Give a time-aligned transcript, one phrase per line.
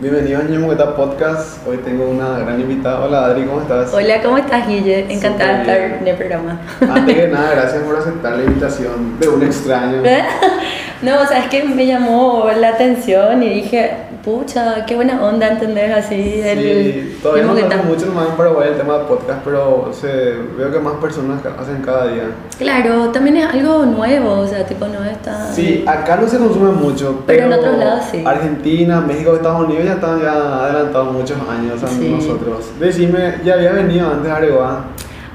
[0.00, 1.58] Bienvenido a Ñemo Moqueta Podcast.
[1.68, 3.04] Hoy tengo una gran invitada.
[3.04, 3.92] Hola Adri, ¿cómo estás?
[3.92, 5.12] Hola, ¿cómo estás, Guille?
[5.12, 6.58] Encantada de estar en el programa.
[6.80, 10.02] Antes que nada, gracias por aceptar la invitación de un extraño.
[11.02, 13.90] No, o sea, es que me llamó la atención y dije,
[14.22, 17.76] pucha, qué buena onda entender así el Sí, todavía no Moqueta.
[17.78, 21.80] mucho más en Paraguay el tema de podcast, pero se, veo que más personas hacen
[21.82, 22.24] cada día.
[22.58, 25.50] Claro, también es algo nuevo, o sea, tipo, no está...
[25.54, 28.22] Sí, acá no se consume mucho, Pero pero, en otros lados sí.
[28.26, 32.10] Argentina, México, Estados Unidos ya están ya adelantados muchos años a Sí.
[32.10, 32.78] nosotros.
[32.78, 34.84] Decime, ¿ya había venido antes a Areguá?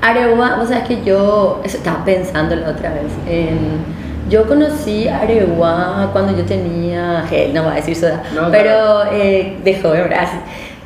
[0.01, 3.11] Areguá, o sea, es que yo eso estaba pensando la otra vez.
[3.27, 3.94] en-
[4.29, 9.57] yo conocí Areguá cuando yo tenía, eh, no voy a decir soda, No, pero eh,
[9.63, 10.27] de joven, ¿verdad?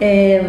[0.02, 0.42] Eh,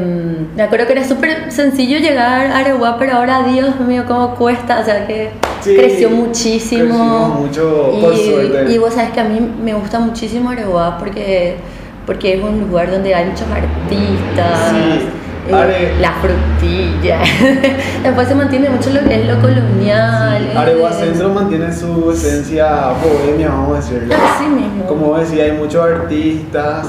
[0.54, 4.78] me acuerdo que era súper sencillo llegar a Areguá, pero ahora, Dios mío, cómo cuesta,
[4.80, 7.28] o sea, que Sí, creció muchísimo.
[7.40, 8.72] mucho, por y, suerte.
[8.72, 11.56] y vos sabes que a mí me gusta muchísimo Areguá porque,
[12.06, 14.70] porque es un lugar donde hay muchos artistas.
[14.70, 15.08] Sí,
[15.48, 17.18] eh, Are- la frutilla.
[18.02, 20.48] Después se mantiene mucho lo que es lo colonial.
[20.50, 24.14] Sí, Areguá Centro mantiene su esencia bohemia, vamos a decirlo.
[24.14, 24.84] Así mismo.
[24.86, 26.88] Como decía, hay muchos artistas,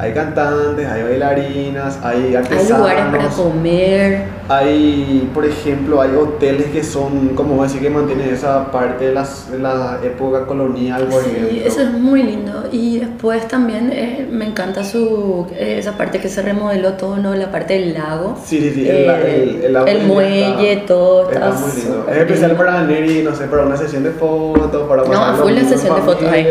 [0.00, 2.78] hay cantantes, hay bailarinas, hay Hay artesanos.
[2.78, 4.22] lugares para comer.
[4.48, 9.50] Hay, por ejemplo, hay hoteles que son, como decir, que mantienen esa parte de, las,
[9.52, 11.58] de la época colonial, por Sí, ejemplo.
[11.66, 12.64] eso es muy lindo.
[12.72, 17.34] Y después también eh, me encanta su, eh, esa parte que se remodeló todo, ¿no?
[17.34, 18.36] La parte del lago.
[18.44, 21.30] Sí, sí, sí, el, Eh, el, el, el muelle, está- todo.
[21.30, 22.06] Está está muy lindo.
[22.10, 25.36] Es especial para y, no sé, para una sesión de fotos, para No, pasar a
[25.36, 26.46] full la sesión de fotos ahí.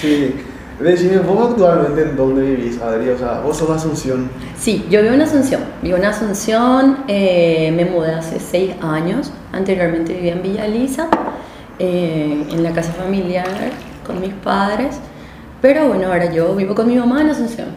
[0.00, 0.34] Sí.
[0.78, 3.08] Decime, vos actualmente en dónde vivís, Adri?
[3.08, 4.28] O sea, vos sos de Asunción.
[4.58, 5.62] Sí, yo vivo en Asunción.
[5.82, 9.32] Vivo en Asunción, eh, me mudé hace seis años.
[9.52, 11.08] Anteriormente vivía en Villa Elisa,
[11.78, 13.46] eh, en la casa familiar
[14.06, 14.96] con mis padres.
[15.62, 17.68] Pero bueno, ahora yo vivo con mi mamá en Asunción.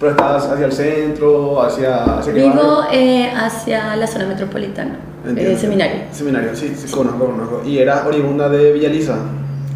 [0.00, 5.52] Pero estás hacia el centro, hacia, hacia qué Vivo eh, hacia la zona metropolitana, Entiendo.
[5.52, 6.00] eh, seminario.
[6.12, 7.62] Seminario, sí, sí, conozco, conozco.
[7.64, 9.16] ¿Y eras oriunda de Villaliza?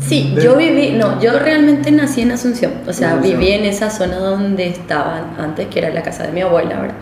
[0.00, 3.38] Sí, De- yo viví, no, yo realmente nací en Asunción, o sea, Asunción.
[3.38, 6.96] viví en esa zona donde estaban antes, que era la casa de mi abuela, ¿verdad?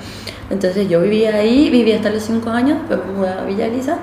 [0.50, 3.98] Entonces yo viví ahí, viví hasta los 5 años, después me mudé a Villa Elisa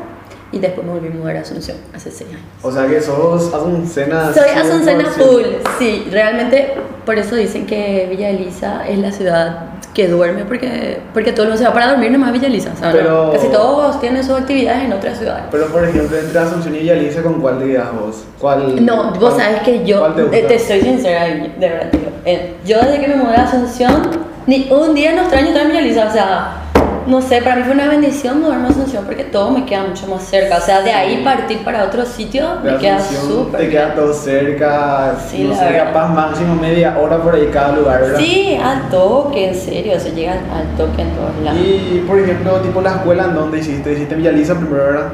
[0.55, 2.41] y después me volví a mudar a Asunción, hace 6 años.
[2.63, 4.33] O sea que sos asuncena.
[4.33, 5.11] Soy Asuncena 100%.
[5.11, 5.43] full,
[5.77, 6.73] sí, realmente
[7.05, 11.49] por eso dicen que Villa Elisa es la ciudad que duerme, porque, porque todo el
[11.49, 14.85] mundo se va para dormir nomás Villa Elisa, no, Pero- casi todos tienen sus actividades
[14.85, 15.43] en otras ciudades.
[15.51, 18.23] Pero por ejemplo, entre Asunción y Villaliza, ¿con cuál te vos?
[18.39, 18.85] ¿Cuál?
[18.85, 22.55] No, vos cuál- sabes que yo, ¿Cuál te te soy sincera, de verdad, digo, eh,
[22.65, 24.09] yo desde que me mudé a Asunción,
[24.47, 26.61] ni un día no extraño estar en Villaliza, o sea,
[27.07, 30.07] no sé, para mí fue una bendición mudarme a Asunción porque todo me queda mucho
[30.07, 33.69] más cerca, o sea, de ahí partir para otro sitio De me queda súper Te
[33.69, 35.85] queda todo cerca, Sí, no la sé, verdad.
[35.93, 38.19] capaz máximo media hora por ahí cada lugar, ¿verdad?
[38.19, 41.59] Sí, al toque, en serio, se llega al toque en todos lados.
[41.61, 43.93] Y por ejemplo, tipo la escuela, ¿en dónde hiciste?
[43.93, 45.07] ¿Hiciste Villaliza primero, verdad?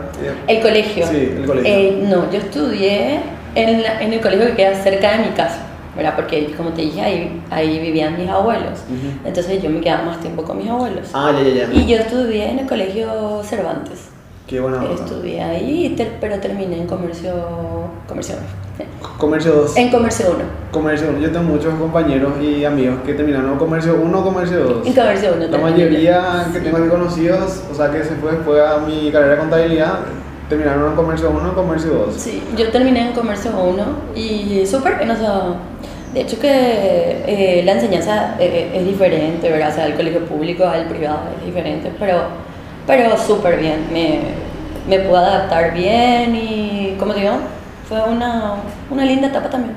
[0.47, 1.05] El colegio.
[1.07, 1.71] Sí, el colegio.
[1.73, 3.19] Eh, no, yo estudié
[3.55, 5.59] en, la- en el colegio que queda cerca de mi casa,
[6.01, 6.15] ¿verdad?
[6.15, 8.79] Porque como te dije, ahí, ahí vivían mis abuelos.
[8.89, 9.27] Ujú.
[9.27, 11.09] Entonces yo me quedaba más tiempo con mis abuelos.
[11.13, 11.73] Ah, ya, ya, ya.
[11.73, 14.09] Y yo estudié en el colegio Cervantes.
[14.47, 14.95] Qué buena onda.
[14.95, 17.33] Estudié ahí, pero terminé en comercio.
[18.07, 18.61] Comercio 1.
[19.17, 19.77] Comercio 2.
[19.77, 20.43] En comercio 1.
[20.71, 21.19] Comercio 1.
[21.19, 24.87] Yo tengo muchos compañeros y amigos que terminaron comercio 1 o comercio 2.
[24.87, 28.61] En comercio 1 La mayoría que tengo aquí conocidos, o sea que se fue después
[28.61, 29.99] a mi carrera de contabilidad,
[30.49, 32.15] terminaron en comercio 1 o comercio 2.
[32.17, 33.83] Sí, yo terminé en comercio 1
[34.15, 35.43] y súper bien, o sea,
[36.13, 39.69] de hecho que eh, la enseñanza eh, es diferente, ¿verdad?
[39.69, 42.23] O sea, el colegio público al privado es diferente, pero,
[42.85, 44.19] pero súper bien, me,
[44.89, 47.31] me pude adaptar bien y, como digo,
[47.87, 48.55] fue una,
[48.89, 49.75] una linda etapa también.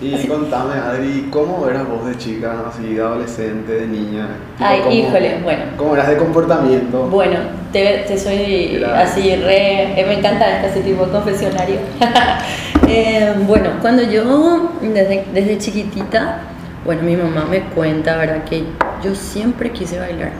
[0.00, 4.28] Y contame, Adri, ¿cómo eras vos de chica, así de adolescente, de niña?
[4.58, 5.62] Ay, ¿cómo- híjole, bueno.
[5.76, 7.02] ¿Cómo eras de comportamiento?
[7.08, 7.38] Bueno,
[7.72, 10.00] te, te soy Era- así re...
[10.00, 11.76] eh, me encanta este así tipo confesionario.
[12.88, 16.40] Eh, bueno, cuando yo, desde, desde chiquitita,
[16.84, 18.44] bueno, mi mamá me cuenta, ¿verdad?
[18.44, 18.64] Que
[19.04, 20.30] yo siempre quise bailar.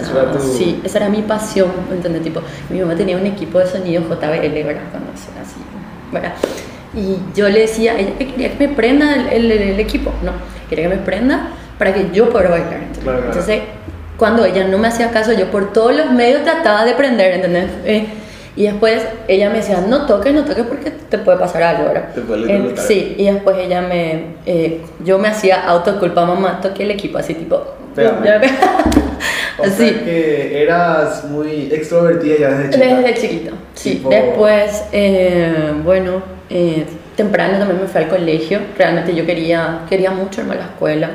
[0.00, 2.22] O sea, tu- Sí, esa era mi pasión, ¿entendés?
[2.22, 4.82] Tipo, mi mamá tenía un equipo de sonido JBL, ¿verdad?
[4.90, 5.56] Cuando era así,
[6.12, 6.32] ¿verdad?
[6.94, 10.12] Y yo le decía a ella que quería que me prenda el, el- el equipo,
[10.22, 10.32] no,
[10.68, 11.48] quería que me prenda
[11.78, 12.72] para que yo pudiera bailar.
[12.74, 13.02] ¿entendés?
[13.02, 13.32] Claro, claro.
[13.32, 13.62] Entonces,
[14.16, 17.66] cuando ella no me hacía caso, yo por todos los medios trataba de prender, ¿entendés?
[17.84, 18.06] Eh,
[18.56, 22.14] y después ella me decía, no toques, no toques porque te puede pasar algo, ¿verdad?
[22.14, 26.84] Te puede Eh, sí, y después ella me, eh, yo me hacía autoculpa, mamá, toqué
[26.84, 27.62] el equipo, así tipo...
[29.56, 29.94] O sea sí.
[30.04, 32.86] que eras muy extrovertida ya desde chica.
[32.96, 33.90] Desde chiquito, sí.
[33.92, 36.84] Tipo- Después, eh, bueno, eh,
[37.16, 38.58] temprano también me fui al colegio.
[38.76, 41.10] Realmente yo quería, quería mucho irme a la escuela.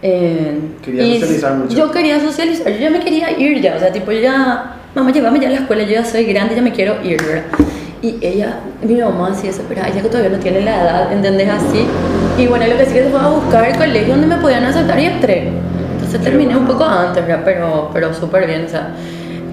[0.00, 1.76] Eh, Quería socializar mucho.
[1.76, 5.40] Yo quería socializar, yo ya me quería ir ya, o sea, tipo, ya, mamá, llévame
[5.40, 7.44] ya a la escuela, yo ya soy grande, ya me quiero ir, ¿verdad?
[8.02, 11.48] Y ella, mi mamá así desesperada, ella que todavía no tiene la edad, ¿entendés?
[11.48, 11.86] Así.
[12.38, 14.64] Y bueno, lo que sí que se fue a buscar el colegio donde me podían
[14.64, 15.48] aceptar y entré.
[15.94, 17.42] Entonces terminé un poco antes, ¿verdad?
[17.44, 18.88] Pero, pero súper bien, o sea,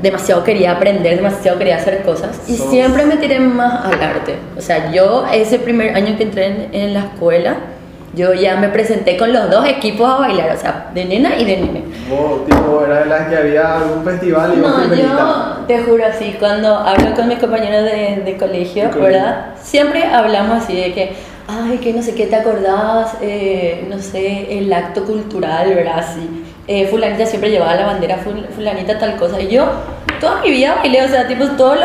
[0.02, 2.42] demasiado quería aprender, demasiado quería hacer cosas.
[2.48, 4.36] Y siempre me tiré más al arte.
[4.58, 7.56] O sea, yo ese primer año que entré en, en la escuela,
[8.14, 11.46] yo ya me presenté con los dos equipos a bailar, o sea, de nena y
[11.46, 11.84] de nene.
[12.10, 16.36] Vos, tipo, era de las que había algún festival y No, yo te juro así,
[16.40, 18.90] cuando hablo con mis compañeros de, de colegio.
[18.96, 19.54] ¿verdad?
[19.62, 21.14] Siempre hablamos así de que,
[21.48, 26.00] ay, que no sé qué te acordás, eh, no sé, el acto cultural, ¿verdad?
[26.00, 29.66] Así, eh, fulanita siempre llevaba la bandera, ful- fulanita tal cosa, y yo
[30.20, 31.82] toda mi vida bailé, o sea, tipo, todo, lo,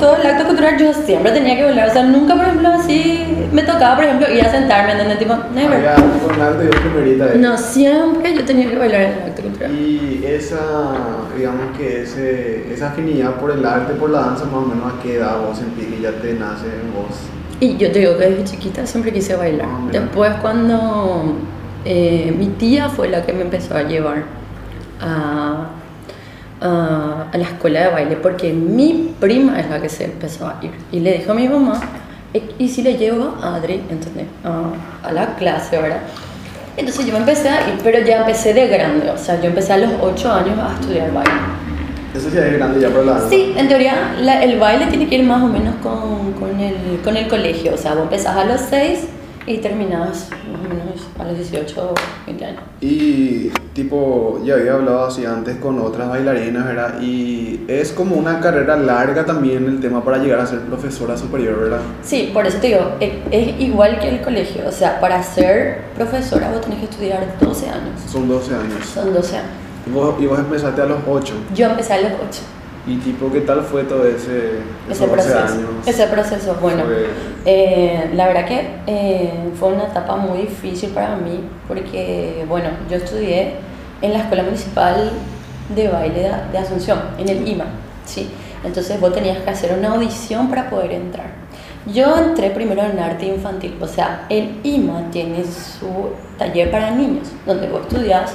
[0.00, 3.22] todo el acto cultural yo siempre tenía que bailar, o sea, nunca, por ejemplo, así,
[3.52, 5.18] me tocaba, por ejemplo, ir a sentarme, ¿entendés?
[5.18, 5.76] Tipo, never.
[5.76, 7.26] Había un alto y primerita.
[7.34, 7.38] eh.
[7.38, 9.70] No, siempre yo tenía que bailar en el acto cultural.
[9.72, 10.58] Y esa,
[11.36, 15.02] digamos que ese, esa afinidad por el arte, por la danza, más o menos a
[15.02, 17.14] qué edad vos sentís que ya te nace en vos.
[17.60, 19.68] Y yo te digo que desde chiquita siempre quise bailar.
[19.86, 20.00] Mira.
[20.00, 21.34] Después cuando
[21.84, 24.24] eh, mi tía fue la que me empezó a llevar
[25.00, 25.66] a,
[26.60, 30.56] a, a la escuela de baile, porque mi prima es la que se empezó a
[30.62, 30.70] ir.
[30.92, 31.80] Y le dijo a mi mamá,
[32.32, 34.26] "E- ¿y si le llevo a Adri, ¿entendés?
[34.44, 36.00] A, a la clase, ¿verdad?
[36.76, 39.72] Entonces yo me empecé a ir, pero ya empecé de grande, o sea, yo empecé
[39.74, 41.32] a los 8 años a estudiar baile.
[42.16, 43.20] Eso ya es grande ya por la.
[43.28, 47.00] Sí, en teoría la- el baile tiene que ir más o menos con, con, el,
[47.04, 47.74] con el colegio.
[47.74, 49.00] O sea, vos empezás a los 6
[49.46, 51.94] y terminás más o menos a los 18 o
[52.26, 52.62] 20 años.
[52.80, 57.00] Y tipo, ya había hablado así antes con otras bailarinas, ¿verdad?
[57.00, 61.58] Y es como una carrera larga también el tema para llegar a ser profesora superior,
[61.60, 61.80] ¿verdad?
[62.02, 64.62] Sí, por eso te digo, e- es igual que el colegio.
[64.66, 68.00] O sea, para ser profesora vos tenés que estudiar 12 años.
[68.10, 68.86] Son 12 años.
[68.86, 69.50] Son 12 años.
[69.86, 71.34] Y vos, y vos empezaste a los 8.
[71.54, 72.40] Yo empecé a los 8.
[72.86, 74.58] Y tipo, ¿qué tal fue todo ese,
[74.90, 75.38] Ese esos 12 proceso.
[75.38, 75.70] años?
[75.86, 76.84] Ese proceso, bueno.
[76.84, 77.06] Fue-
[77.46, 82.96] Eh, la verdad que eh, fue una etapa muy difícil para mí porque, bueno, yo
[82.96, 83.54] estudié
[84.02, 85.10] en la Escuela Municipal
[85.74, 87.64] de Baile de, de Asunción, en el IMA,
[88.06, 88.30] ¿sí?
[88.64, 91.26] Entonces vos tenías que hacer una audición para poder entrar.
[91.86, 97.28] Yo entré primero en arte infantil, o sea, el IMA tiene su taller para niños,
[97.46, 98.32] donde vos estudias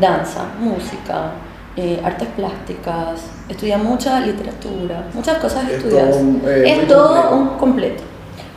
[0.00, 1.32] danza, música,
[1.76, 6.10] eh, artes plásticas, estudias mucha literatura, muchas cosas Es estudias.
[6.10, 7.36] todo eh, es todo completo.
[7.36, 8.02] un completo.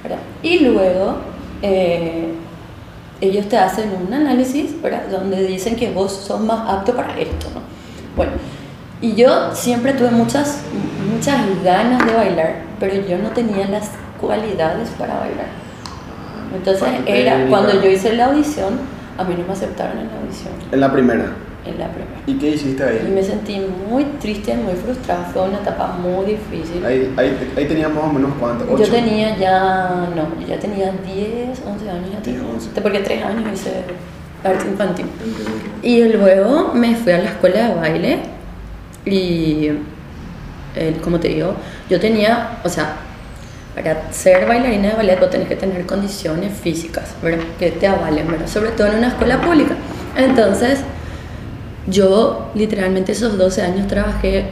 [0.03, 0.19] ¿verdad?
[0.43, 1.15] Y luego
[1.61, 2.33] eh,
[3.21, 5.03] ellos te hacen un análisis ¿verdad?
[5.09, 7.47] donde dicen que vos sos más apto para esto.
[7.53, 7.61] ¿no?
[8.15, 8.33] Bueno,
[9.01, 10.59] y yo siempre tuve muchas,
[11.11, 15.47] muchas ganas de bailar, pero yo no tenía las cualidades para bailar.
[16.55, 18.79] Entonces era cuando yo hice la audición,
[19.17, 21.25] a mí no me aceptaron en la audición, En la primera.
[21.65, 22.19] En la primera.
[22.27, 23.11] ¿Y qué hiciste Y ahí?
[23.13, 26.85] me sentí muy triste, muy frustrada, fue una etapa muy difícil.
[26.85, 28.65] Ahí, ahí, ahí tenías más o menos cuánto?
[28.67, 28.91] Yo ¿Ocho?
[28.91, 32.81] tenía ya, no, yo ya tenía 10, 11 años, ya 10, tenía, 11.
[32.81, 33.71] porque 3 años hice
[34.43, 35.05] arte infantil.
[35.81, 38.19] Y luego me fui a la escuela de baile
[39.05, 39.71] y,
[40.75, 41.55] eh, como te digo,
[41.89, 42.95] yo tenía, o sea,
[43.75, 47.43] para ser bailarina de ballet vos tenés que tener condiciones físicas, ¿verdad?
[47.59, 48.47] Que te avalen, ¿verdad?
[48.47, 49.75] Sobre todo en una escuela pública.
[50.17, 50.79] Entonces,
[51.87, 54.45] yo literalmente esos 12 años trabajé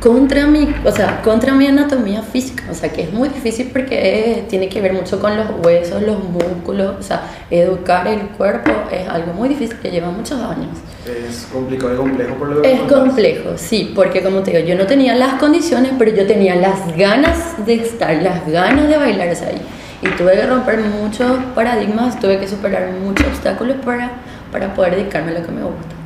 [0.00, 3.96] contra mi, o sea, contra mi anatomía física, o sea, que es muy difícil porque
[3.98, 8.70] eh, tiene que ver mucho con los huesos, los músculos, o sea, educar el cuerpo
[8.92, 10.68] es algo muy difícil que lleva muchos años.
[11.04, 14.76] Es complicado y complejo por lo que Es complejo, sí, porque como te digo, yo
[14.76, 19.28] no tenía las condiciones, pero yo tenía las ganas de estar, las ganas de bailar
[19.30, 19.60] o sea, ahí.
[20.00, 24.12] Y tuve que romper muchos paradigmas, tuve que superar muchos obstáculos para,
[24.52, 25.97] para poder dedicarme a lo que me gusta.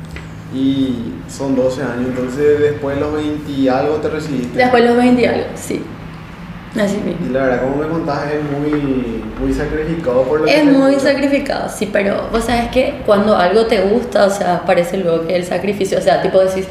[0.53, 4.57] Y son 12 años, entonces después de los 20 y algo te recibiste.
[4.57, 5.83] Después los 20 y algo, sí.
[6.79, 7.31] Así Y mismo.
[7.31, 10.95] la verdad, como me contás, es muy, muy sacrificado por lo que Es te muy
[10.99, 15.35] sacrificado, sí, pero vos sabes que cuando algo te gusta, o sea, parece luego que
[15.35, 16.67] el sacrificio, o sea, tipo decís,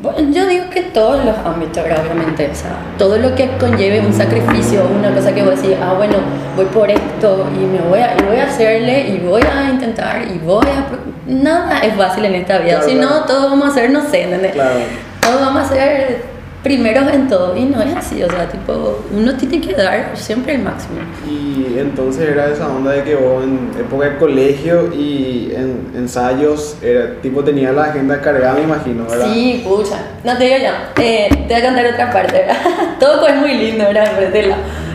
[0.00, 4.12] bueno, yo digo que todos los ámbitos, obviamente, o sea, todo lo que conlleve un
[4.12, 6.14] sacrificio, una cosa que vos decís, ah, bueno,
[6.56, 10.22] voy por esto y me voy a, y voy a hacerle y voy a intentar
[10.32, 10.86] y voy a...
[11.26, 13.24] Nada es fácil en esta vida, Claro, si no, claro.
[13.26, 14.52] todos vamos a ser, no sé, ¿entendés?
[14.52, 14.80] Claro.
[15.20, 19.34] Todos vamos a ser primeros en todo y no es así, o sea, tipo, uno
[19.34, 20.94] tiene que dar siempre el máximo.
[21.28, 26.76] Y entonces era esa onda de que vos en época de colegio y en ensayos,
[26.80, 29.26] era, tipo tenía la agenda cargada, me imagino, ¿verdad?
[29.32, 29.96] Sí, pucha.
[30.22, 30.92] No te digo ya.
[30.96, 32.56] Eh, te voy a contar otra parte, ¿verdad?
[33.00, 34.12] Todo es muy lindo, ¿verdad?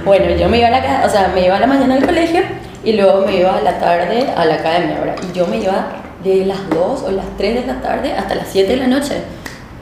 [0.05, 2.41] Bueno, yo me iba a la, o sea, me iba a la mañana al colegio
[2.83, 5.15] y luego me iba a la tarde a la academia, ¿verdad?
[5.29, 5.87] Y yo me iba
[6.27, 9.21] de las 2 o las 3 de la tarde hasta las 7 de la noche.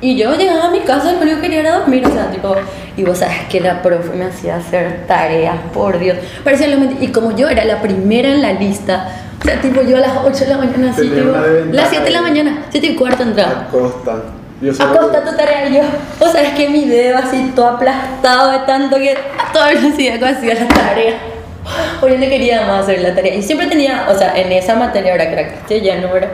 [0.02, 2.30] Y yo llegaba a mi casa y lo único que quería era dormir, o sea,
[2.30, 2.54] tipo,
[2.98, 6.18] y vos sabes que la profe me hacía hacer tareas, por Dios.
[6.44, 9.10] Parecía lo y como yo era la primera en la lista,
[9.42, 11.32] o sea, tipo, yo a las 8 de la mañana, así, tipo,
[11.72, 13.68] las 7 de la mañana, 7 y cuarto entraba.
[13.68, 14.16] Acosta.
[14.62, 15.82] Yo Acosta tu tarea y yo,
[16.20, 20.24] o sea, es que mi dedo así todo aplastado de tanto que a toda velocidad
[20.24, 21.35] hacía la tarea.
[22.02, 23.36] Yo no quería más hacer la tarea.
[23.36, 26.30] Y siempre tenía, o sea, en esa materia ahora que era castellano, ¿verdad?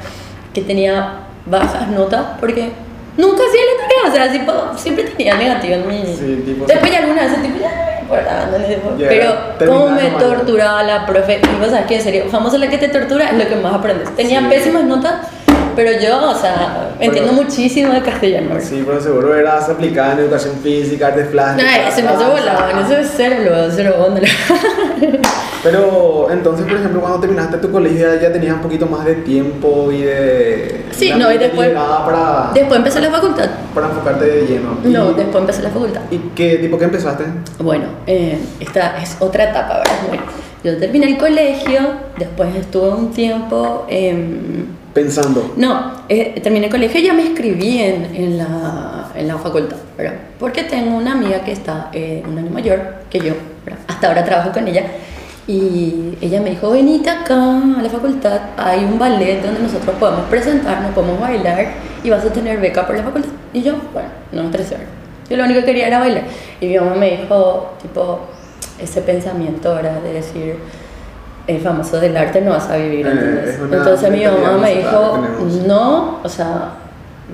[0.54, 1.14] que tenía
[1.46, 2.72] bajas notas porque
[3.16, 6.06] nunca hacía la tarea, o sea, tipo, siempre tenía negativo en mi...
[6.14, 7.70] Sí, tipo- Después ya alguna vez, tipo, ya
[8.52, 9.34] no me importa, Ya Pero
[9.72, 12.90] cómo me torturaba la profe, y vos sabes que en serio, famosa la que te
[12.90, 14.14] tortura es lo que más aprendes.
[14.16, 14.46] Tenía Sí.
[14.50, 15.14] pésimas notas,
[15.76, 18.56] pero yo, o sea, entiendo muchísimo de castellano.
[18.60, 21.94] Sí, pero seguro eras aplicada en educación física, artes No, plásticas.
[21.96, 24.22] se me hace volado, en eso es cero, cero onda.
[25.64, 29.92] Pero entonces, por ejemplo, cuando terminaste tu colegio ya tenías un poquito más de tiempo
[29.92, 30.86] y de.
[30.92, 33.48] Sí, no, y después- para, Después empecé la facultad.
[33.74, 34.78] para enfocarte de lleno.
[34.84, 36.02] No, Y- después empecé la facultad.
[36.10, 37.26] ¿Y qué tipo que empezaste?
[37.60, 39.94] Bueno, eh, esta es otra etapa, ¿verdad?
[40.08, 40.24] Bueno,
[40.64, 41.80] yo terminé el colegio,
[42.18, 43.86] después estuve un tiempo...
[43.88, 45.54] em, Pensando.
[45.56, 49.78] no, eh, terminé el colegio y ya me inscribí en, en, la, en la facultad,
[49.98, 50.16] ¿verdad?
[50.38, 53.34] Porque tengo una amiga que está eh, un año mayor que yo,
[53.64, 53.80] ¿verdad?
[53.88, 54.84] Hasta ahora trabajo con ella.
[55.48, 60.26] Y ella me dijo, venite acá a la facultad, hay un ballet donde nosotros podemos
[60.30, 61.68] presentarnos, podemos bailar
[62.04, 63.30] y vas a tener beca por la facultad.
[63.54, 64.78] Y yo, bueno, no me interesé.
[65.30, 66.24] Yo lo único que quería era bailar.
[66.60, 68.20] Y mi mamá me dijo, tipo,
[68.80, 70.02] ese pensamiento, ¿verdad?
[70.02, 70.58] De decir,
[71.52, 75.18] el famoso del arte no vas a vivir, Eh, Entonces mi mamá me dijo,
[75.68, 76.72] no, o sea,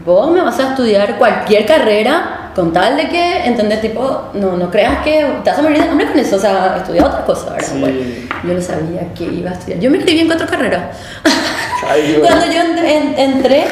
[0.06, 3.82] vos me vas a estudiar cualquier carrera con tal de que, ¿entendés?
[3.82, 6.78] Tipo, no, no creas que te vas a morir de hambre con eso, o sea,
[6.78, 7.68] estudia otra cosa, ¿verdad?
[7.72, 7.80] Sí.
[7.80, 7.98] Bueno,
[8.44, 9.80] yo no sabía que iba a estudiar.
[9.80, 10.98] Yo me inscribí en cuatro carreras.
[11.90, 12.28] Ay, Dios.
[12.28, 13.66] Cuando yo en- en- entré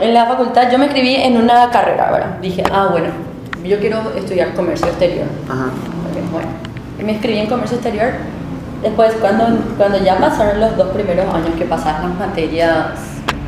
[0.00, 2.38] en la facultad, yo me inscribí en una carrera, ¿verdad?
[2.42, 3.08] Dije, ah, bueno,
[3.64, 5.26] yo quiero estudiar comercio exterior.
[5.48, 5.64] Ajá.
[5.66, 6.48] Ok, bueno,
[7.02, 8.10] me inscribí en comercio exterior.
[8.82, 9.44] Después, cuando,
[9.76, 12.86] cuando ya pasaron los dos primeros años que pasas las materias,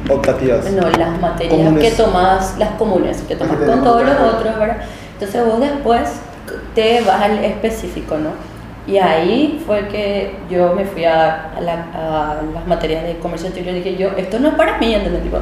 [0.09, 0.71] Optativas.
[0.73, 1.85] no, las materias Comunes.
[1.85, 4.79] que tomas, las comunes, que tomas con todos los otros, ¿verdad?
[5.15, 6.11] Entonces vos después
[6.75, 8.31] te vas al específico, ¿no?
[8.93, 13.49] Y ahí fue que yo me fui a, a la- a las materias de comercio
[13.49, 15.23] exterior y dije yo, esto no es para mí, ¿entendés?
[15.23, 15.39] Tipo,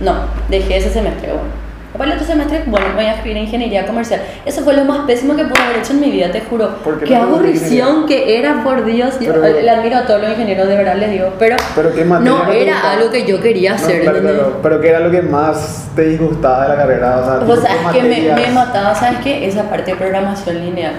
[0.00, 0.14] no,
[0.48, 1.67] dejé ese semestre, bueno.
[1.94, 4.20] El otro semestre, bueno, voy a escribir en ingeniería comercial.
[4.46, 6.76] Eso fue lo más pésimo que pude haber hecho en mi vida, te juro.
[6.84, 9.14] ¿Por qué Qué no aburrición que era, por Dios.
[9.20, 11.32] Yo Pero- le admiro a todos los ingenieros, de verdad les digo.
[11.38, 14.02] Pero, Pero qué no no era algo que yo quería No, hacer.
[14.02, 14.40] claro, ¿entendés?
[14.42, 14.58] claro.
[14.62, 17.16] Pero ¿qué era lo que más te disgustaba de la carrera?
[17.20, 19.48] O sea, O tipo, sea, ¿qué es que me, me mataba, ¿sabes qué?
[19.48, 20.92] Esa parte de programación lineal.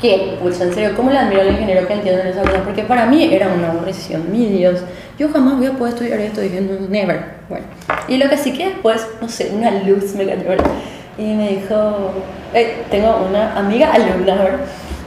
[0.00, 2.62] Que, pues en serio, ¿cómo le admiro al ingeniero que entiende esa cosa?
[2.62, 4.80] Porque para mí era una aburrición, mi Dios.
[5.18, 7.38] Yo jamás voy a poder estudiar esto, dije, no, never.
[7.48, 7.66] Bueno,
[8.06, 10.70] y lo que sí que después, no sé, una luz me cayó, ¿verdad?
[11.18, 12.12] Y me dijo,
[12.54, 14.60] eh, tengo una amiga alumna, ¿verdad?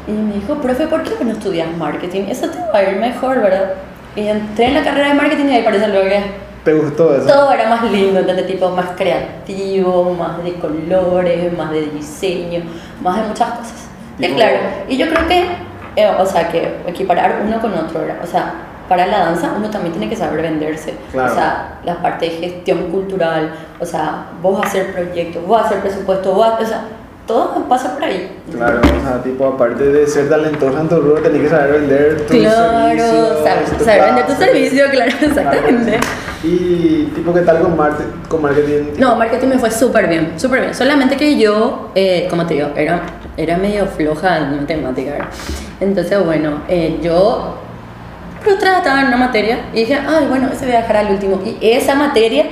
[0.07, 2.23] Y me dijo, profe, ¿por qué no estudias marketing?
[2.27, 3.73] Eso te va a ir mejor, ¿verdad?
[4.15, 6.21] Y entré en la carrera de marketing y ahí parece lo que
[6.65, 7.25] ¿Te gustó eso?
[7.25, 8.45] todo era más lindo, ¿entendés?
[8.45, 12.61] Tipo más creativo, más de colores, más de diseño,
[13.01, 13.90] más de muchas cosas.
[14.17, 15.45] Tipo- claro, y yo creo que,
[15.95, 18.17] eh, o sea, que equiparar uno con otro, ¿verdad?
[18.23, 18.53] O sea,
[18.87, 20.95] para la danza uno también tiene que saber venderse.
[21.11, 21.31] Claro.
[21.31, 26.33] O sea, la parte de gestión cultural, o sea, vos hacer proyectos, vos hacer presupuesto,
[26.33, 26.81] vos, o sea,
[27.31, 28.29] todo pasa por ahí.
[28.51, 32.25] Claro, o sea, tipo, aparte de ser talentosa en tu rubro, tenés que saber vender
[32.27, 35.99] tu Claro, servicio, tu saber vender tu servicio, claro, exactamente.
[36.43, 37.77] Y, tipo, ¿qué tal con,
[38.27, 38.99] con marketing?
[38.99, 40.73] No, marketing me fue súper bien, súper bien.
[40.73, 43.01] Solamente que yo, eh, como te digo, era,
[43.37, 45.11] era medio floja en matemática.
[45.11, 45.27] ¿verdad?
[45.79, 47.55] Entonces, bueno, eh, yo
[48.41, 51.39] frustrada estaba en una materia y dije, ay, bueno, ese voy a dejar al último.
[51.45, 52.45] Y esa materia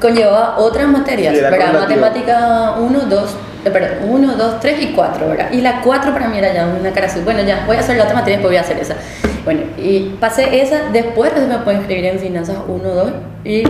[0.00, 1.42] conllevaba otras materias, Sí.
[1.78, 3.34] Matemática 1, 2, eh,
[3.70, 5.52] perdón, 1, 2, 3 y 4, ¿verdad?
[5.52, 7.22] Y la 4 para mí era ya una cara azul.
[7.24, 8.96] Bueno, ya, voy a hacer la otra materia, después voy a hacer esa.
[9.44, 13.12] Bueno, y pasé esa, después recién me puedo inscribir en finanzas 1, 2
[13.44, 13.62] y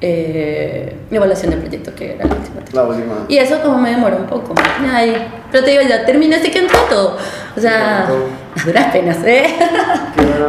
[0.00, 2.60] eh, evaluación de proyectos, que era la última.
[2.72, 3.14] La última.
[3.28, 4.54] Y eso como me demoró un poco.
[4.92, 5.16] Ay,
[5.50, 7.16] pero te digo, ya terminé, así que entró todo.
[7.56, 9.56] O sea, a duras penas, ¿eh?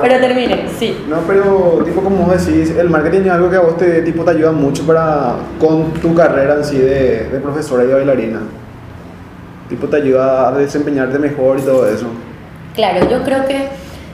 [0.01, 1.05] Pero terminé, sí.
[1.07, 4.31] No, pero tipo como decís, el marketing es algo que a vos te, tipo, te
[4.31, 8.41] ayuda mucho para, con tu carrera en sí de, de profesora y de bailarina.
[9.67, 12.07] Tipo te ayuda a desempeñarte mejor y todo eso.
[12.75, 13.69] Claro, yo creo que,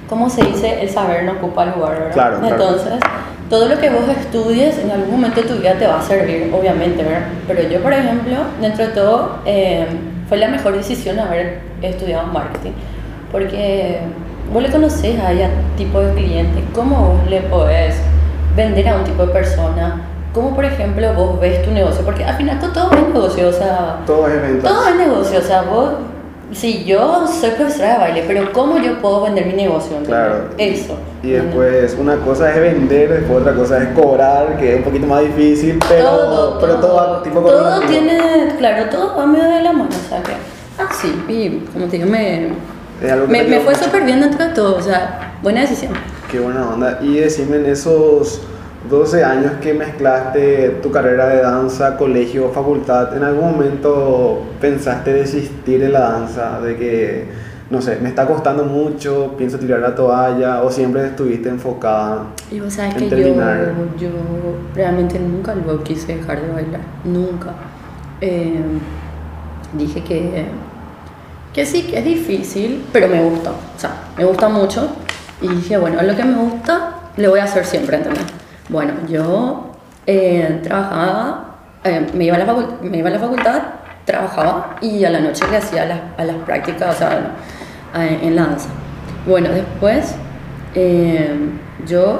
[0.08, 2.14] como se dice, el saber no ocupa lugar, ¿verdad?
[2.14, 2.80] Claro, claro.
[3.50, 6.52] Todo lo que vos estudies en algún momento de tu vida te va a servir,
[6.54, 7.28] obviamente, ¿verdad?
[7.48, 9.86] Pero yo, por ejemplo, dentro de todo, eh,
[10.28, 12.72] fue la mejor decisión haber estudiado marketing,
[13.32, 14.00] porque
[14.52, 17.96] vos le conocés a ese tipo de clientes, ¿cómo vos le podés
[18.56, 20.02] vender a un tipo de persona,
[20.34, 23.98] como por ejemplo vos ves tu negocio, porque al final todo es negocio, o sea,
[24.08, 24.72] Todo es ventas.
[24.72, 25.90] todo es negocio, o sea, vos,
[26.52, 29.98] sí, yo soy profesora de baile, pero ¿cómo yo puedo vender mi negocio?
[30.06, 30.50] Claro.
[30.58, 30.98] Eso.
[31.24, 35.08] Y después una cosa es vender, después otra cosa es cobrar, que es un poquito
[35.08, 39.46] más difícil, pero todo, pero todo, va tipo con todo tiene, claro, todo va medio
[39.46, 40.34] de la mano, o sea que,
[40.78, 42.52] ah, sí, y como te digo, me,
[43.28, 45.94] me, me fue súper bien dentro de todo, o sea, buena decisión.
[46.32, 47.00] Qué buena onda.
[47.02, 48.42] Y decime en esos
[48.90, 55.80] 12 años que mezclaste tu carrera de danza, colegio, facultad, ¿en algún momento pensaste desistir
[55.80, 56.60] de la danza?
[56.62, 57.26] De que,
[57.70, 62.60] no sé, me está costando mucho, pienso tirar la toalla, o siempre estuviste enfocada Y
[62.60, 63.74] vos sabes en que yo, terminar?
[63.98, 64.10] yo
[64.76, 67.54] realmente nunca luego quise dejar de bailar, nunca.
[68.22, 68.62] Eh,
[69.74, 70.46] dije que,
[71.54, 74.90] que sí, que es difícil, pero me gusta, o sea, me gusta mucho.
[75.42, 78.24] Y dije, bueno, lo que me gusta, le voy a hacer siempre, ¿entendés?
[78.68, 79.72] Bueno, yo
[80.08, 83.62] eh, trabajaba, eh, me, iba a la facultad,
[84.06, 87.36] trabajaba y a la noche le hacía las, a las prácticas, o sea,
[87.94, 88.70] en la danza.
[89.28, 90.16] Bueno, después
[90.74, 91.30] eh,
[91.88, 92.20] yo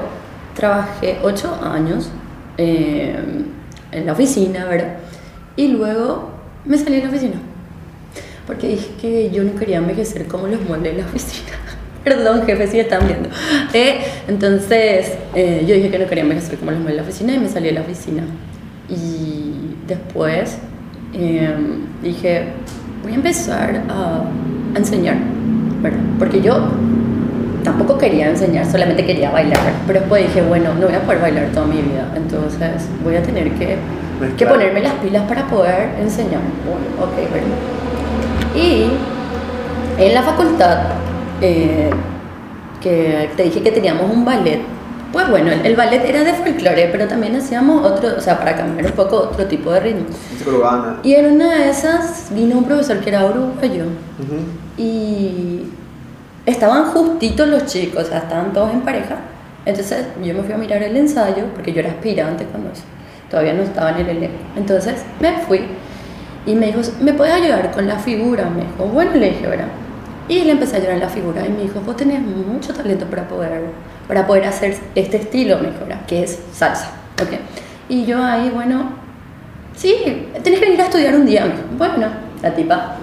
[0.54, 2.10] trabajé ocho años
[2.56, 3.52] en
[3.92, 4.96] la oficina, ¿verdad?
[5.56, 6.30] Y luego
[6.64, 7.36] me salí de la oficina.
[8.46, 11.65] Porque dije que yo no quería envejecer como los muebles de la oficina.
[12.06, 13.28] Perdón, jefe, si están viendo.
[13.72, 13.98] Eh,
[14.28, 17.38] entonces, eh, yo dije que no quería envejecer como los muebles de la oficina y
[17.40, 18.22] me salí de la oficina.
[18.88, 20.58] Y después
[21.12, 21.52] eh,
[22.04, 22.44] dije,
[23.02, 24.20] voy a empezar a,
[24.72, 25.16] a enseñar,
[25.82, 25.98] ¿verdad?
[26.16, 26.68] Porque yo
[27.64, 29.58] tampoco quería enseñar, solamente quería bailar.
[29.88, 33.22] Pero después dije, bueno, no voy a poder bailar toda mi vida, entonces voy a
[33.24, 33.76] tener que, que
[34.20, 34.52] Mezclar.
[34.52, 36.40] ponerme las pilas para poder enseñar.
[36.64, 37.46] Bueno, ok, bueno.
[38.54, 38.92] Y
[40.00, 40.78] en la facultad,
[41.40, 41.90] eh,
[42.80, 44.60] que te dije que teníamos un ballet,
[45.12, 48.56] pues bueno, el, el ballet era de folclore, pero también hacíamos otro, o sea, para
[48.56, 50.06] cambiar un poco otro tipo de ritmo.
[51.02, 54.36] Y en una de esas vino un profesor que era uruguayo Ujú.
[54.76, 55.62] y
[56.44, 59.16] estaban justitos los chicos, o sea, estaban todos en pareja.
[59.64, 62.82] Entonces yo me fui a mirar el ensayo, porque yo era aspirante cuando eso,
[63.30, 64.36] todavía no estaba en el elenco.
[64.56, 65.62] Entonces me fui
[66.46, 68.44] y me dijo, ¿me puedes ayudar con la figura?
[68.50, 69.66] Me dijo, bueno, le dije, ¿verdad?
[70.28, 73.28] Y le empecé a en la figura y me dijo, vos tenés mucho talento para
[73.28, 73.62] poder,
[74.08, 76.04] para poder hacer este estilo, me dijo, ¿verdad?
[76.06, 76.90] Que es salsa,
[77.22, 77.38] ¿ok?
[77.88, 78.90] Y yo ahí, bueno,
[79.76, 81.46] sí, tenés que ir a estudiar un día.
[81.78, 82.08] Bueno,
[82.42, 82.96] la tipa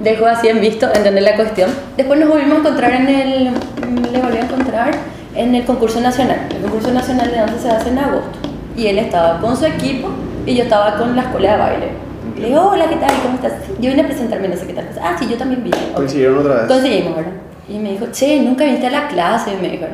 [0.00, 1.70] dejó así en visto, entender la cuestión.
[1.96, 4.90] Después nos volvimos a encontrar en el, le volví a encontrar
[5.34, 6.40] en el concurso nacional.
[6.50, 8.38] El concurso nacional de danza se hace en agosto.
[8.76, 10.08] Y él estaba con su equipo
[10.44, 12.05] y yo estaba con la escuela de baile.
[12.36, 13.10] Le digo, hola, ¿qué tal?
[13.22, 13.52] ¿Cómo estás?
[13.80, 14.88] Yo vine a presentarme, no sé qué tal.
[15.02, 15.76] Ah, sí, yo también vine.
[15.90, 15.96] Ok.
[15.96, 16.66] Coincidieron otra vez.
[16.66, 17.32] Conseguimos, ¿verdad?
[17.68, 19.86] Y me dijo, che, nunca viniste a la clase, me dijo.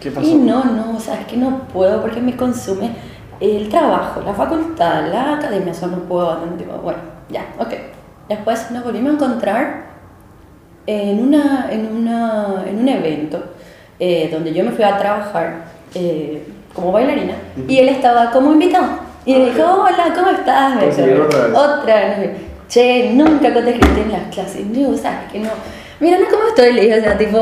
[0.00, 0.26] ¿Qué pasó?
[0.26, 2.90] Y no, no, o sea, es que no puedo porque me consume
[3.40, 6.38] el trabajo, la facultad, la academia, eso no puedo.
[6.56, 7.74] digo, bueno, ya, ok.
[8.28, 9.84] Después nos volvimos a encontrar
[10.86, 13.42] en, una, en, una, en un evento
[13.98, 15.64] eh, donde yo me fui a trabajar
[15.94, 17.34] eh, como bailarina
[17.68, 19.01] y él estaba como invitado.
[19.24, 20.74] Y me dijo, hola, ¿cómo estás?
[20.76, 21.56] Me dijo, otra vez.
[21.56, 22.30] otra vez.
[22.68, 24.66] Che, nunca te escribí en las clases.
[24.66, 25.50] No, sea, que no.
[26.00, 27.38] Mira, no cómo estoy, le dije, o sea, tipo,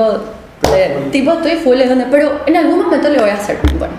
[0.74, 1.78] eh, tipo, estoy full,
[2.10, 3.58] pero en algún momento le voy a hacer.
[3.78, 3.94] Bueno,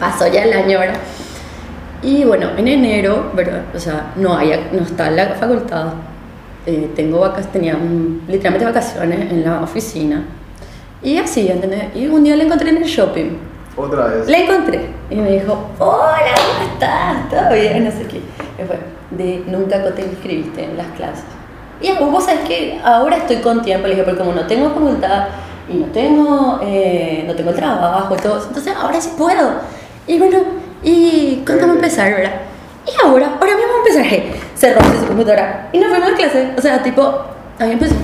[0.00, 0.98] pasó ya el año, ¿verdad?
[2.02, 3.62] Y bueno, en enero, ¿verdad?
[3.74, 5.92] O sea, no, hay, no está en la facultad.
[6.66, 10.24] Eh, tengo vacas, tenía mm, literalmente vacaciones en la oficina.
[11.02, 11.94] Y así, ¿entendés?
[11.94, 13.51] Y un día le encontré en el shopping.
[13.76, 14.28] Otra vez.
[14.28, 17.28] Le encontré y me dijo, hola, ¿cómo estás?
[17.30, 17.84] ¿Todo bien?
[17.84, 18.18] No sé qué.
[18.18, 18.78] Y fue,
[19.10, 21.24] de nunca te inscribiste en las clases.
[21.80, 25.28] Y vos sabés que ahora estoy con tiempo, le dije, porque como no tengo facultad
[25.68, 29.50] y no tengo, eh, no tengo trabajo y todo entonces ahora sí puedo.
[30.06, 30.38] Y bueno,
[30.82, 32.32] y ¿cuándo empezar, verdad?
[32.86, 36.50] Y ahora, ahora mismo empezar, hey, cerró su computadora y nos fuimos a clase.
[36.56, 37.20] O sea, tipo,
[37.58, 37.94] ahí empezó,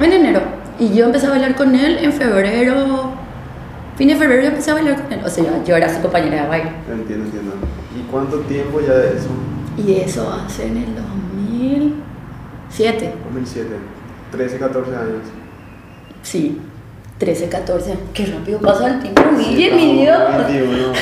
[0.00, 0.40] en enero.
[0.78, 3.12] Y yo empecé a bailar con él en febrero,
[3.96, 5.20] fin de febrero yo empecé a bailar con él.
[5.24, 6.70] O sea, yo era su compañera de baile.
[6.90, 7.52] Entiendo, entiendo.
[7.98, 9.28] ¿Y cuánto tiempo ya de eso?
[9.76, 10.94] Y eso hace en el
[12.68, 13.14] 2007.
[13.24, 13.68] 2007.
[14.32, 15.22] 13, 14 años.
[16.22, 16.60] Sí,
[17.18, 17.94] 13, 14.
[18.12, 20.18] Qué rápido pasa el tiempo, Guille, Sí, mi Dios.
[20.48, 20.92] en 21.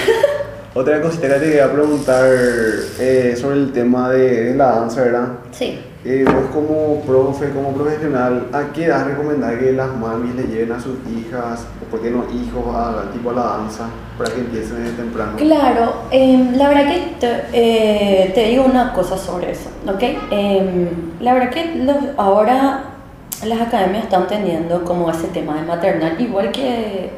[0.74, 5.28] Otra cosita que te quería preguntar eh, sobre el tema de, de la danza, ¿verdad?
[5.50, 5.78] Sí.
[6.04, 10.72] Eh, vos como profe, como profesional, ¿a qué edad recomendás que las mamis le lleven
[10.72, 13.84] a sus hijas, o por qué no hijos, a, tipo a la danza,
[14.18, 15.32] para que empiecen desde temprano?
[15.36, 20.02] Claro, em, la verdad que te, eh, te digo una cosa sobre eso, ¿ok?
[20.32, 20.88] Em,
[21.20, 22.84] la verdad que los- ahora
[23.46, 27.10] las academias están teniendo como ese tema de maternal, igual que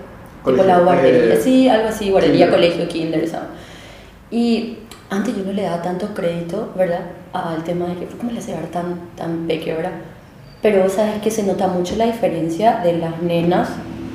[0.45, 2.51] Tipo la guardería, eh, sí, algo así, guardería, kinder.
[2.51, 3.49] colegio, kinder, ¿sabes?
[4.31, 4.79] Y
[5.15, 7.01] antes yo no le daba tanto crédito, ¿verdad?
[7.33, 9.93] Al tema de que, ¿cómo le hace dar tan, tan pequeño, verdad?
[10.63, 13.69] Pero sabes que se nota mucho la diferencia de las nenas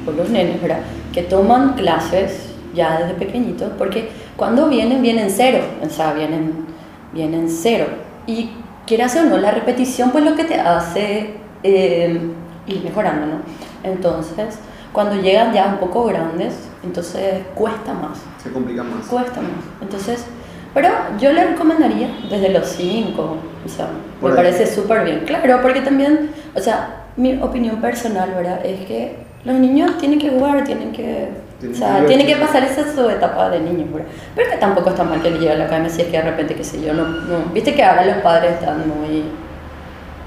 [0.08, 0.82] o los nenes, ¿verdad?
[1.14, 6.66] Que toman clases ya desde pequeñitos, porque cuando vienen, vienen cero, o sea, vienen,
[7.14, 7.86] vienen cero.
[8.28, 8.52] Y
[8.86, 12.20] quieras o no, la repetición, pues lo que te hace eh,
[12.68, 13.42] ir mejorando, ¿no?
[13.84, 14.60] Entonces,
[14.94, 19.06] cuando llegan ya un poco grandes, entonces cuesta más Se complica más.
[19.06, 19.52] cuesta más.
[19.82, 20.26] Entonces,
[20.74, 23.88] pero yo le recomendaría desde los 5, o sea,
[24.22, 24.46] Por me ahí.
[24.46, 25.24] parece súper bien.
[25.26, 28.66] Claro, porque también, o sea, mi opinión personal, ¿verdad?
[28.66, 31.30] Es que los niños tienen que jugar, tienen que,
[31.60, 34.08] Tienen o sea, que tienen que pasar esa su etapa de niños, ¿verdad?
[34.36, 36.24] Pero que tampoco está mal que le llegue a la academia si es que de
[36.24, 39.24] repente, qué sé yo, no, no, viste que ahora los padres están muy...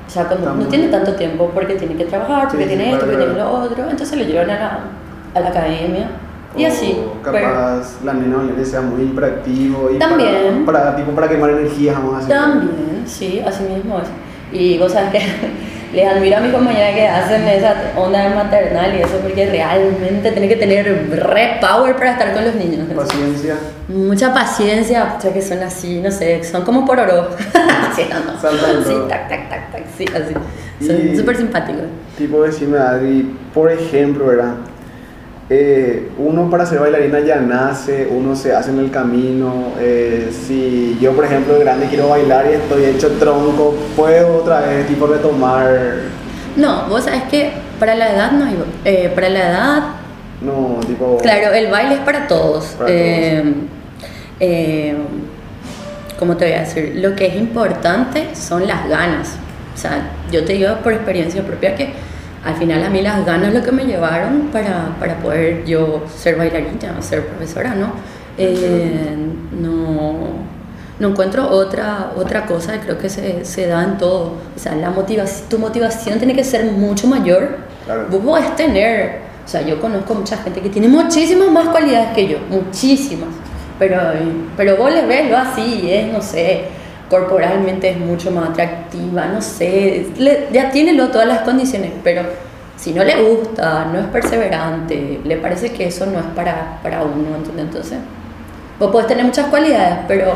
[0.07, 3.01] O sea, cuando no tienen tanto tiempo porque tienen que trabajar, porque Sí, tienen esto,
[3.01, 3.51] porque tienen claro.
[3.59, 4.79] lo otro, entonces lo llevan a la,
[5.35, 6.09] a la academia.
[6.57, 6.99] Y O así.
[7.25, 10.65] pero- Capaz la nena nene sea muy hiperactivo y También.
[10.67, 12.35] Para, para, tipo, para quemar energías, vamos a decir.
[12.35, 14.09] También, sí, así mismo es.
[14.59, 15.21] Y vos sabes que
[15.95, 20.49] les admiro a mis compañeras que hacen esa onda maternal y eso porque realmente tenés
[20.51, 22.87] que tener re power para estar con los niños.
[22.95, 23.57] Paciencia.
[23.89, 27.29] Mucha paciencia, ya que son así, no sé, son como por oro.
[27.97, 28.85] sí, no, no.
[28.85, 30.35] Sí, tac, tac, tac, tac, sí, así.
[30.87, 31.85] Son súper simpáticos.
[32.19, 34.55] Tipo, decime, Adri, por ejemplo, ¿verdad?
[35.55, 39.75] Eh, uno para ser bailarina ya nace, uno se hace en el camino.
[39.79, 44.61] eh, si yo, por ejemplo, de grande quiero bailar y estoy hecho tronco, puedo otra
[44.63, 45.69] vez, tipo, retomar.
[46.57, 48.57] No, vos sabes que para la edad no hay.
[48.87, 49.83] eh, para la edad
[50.41, 51.19] No, tipo.
[51.19, 52.65] Claro, el baile es para todos.
[52.79, 53.55] Para Eh,
[54.41, 54.97] eh,
[56.19, 56.95] ¿Cómo te voy a decir?
[56.97, 59.37] Lo que es importante son las ganas.
[59.75, 61.91] O sea, yo te digo por experiencia propia que
[62.45, 66.37] al final a mí las ganas lo que me llevaron para, para poder yo ser
[66.37, 67.93] bailarina, ser profesora, ¿no?
[68.37, 69.17] Eh,
[69.61, 70.15] no,
[70.99, 74.35] no encuentro otra, otra cosa, creo que se, se da en todo.
[74.57, 77.59] O sea, la motivación, tu motivación tiene que ser mucho mayor.
[77.85, 78.07] Claro.
[78.11, 82.27] Vos podés tener, o sea, yo conozco mucha gente que tiene muchísimas más cualidades que
[82.27, 83.29] yo, muchísimas.
[83.79, 83.97] Pero,
[84.57, 86.67] pero vos le ves lo así, es, no sé,
[87.13, 90.07] corporalmente es mucho más atractiva, no sé,
[90.51, 92.23] ya tiene lo- todas las condiciones, pero
[92.79, 97.03] si no le gusta, no es perseverante, le parece que eso no es para, para
[97.03, 97.67] uno, ¿entendés?
[97.67, 97.99] entonces
[98.79, 100.33] vos podés tener muchas cualidades, pero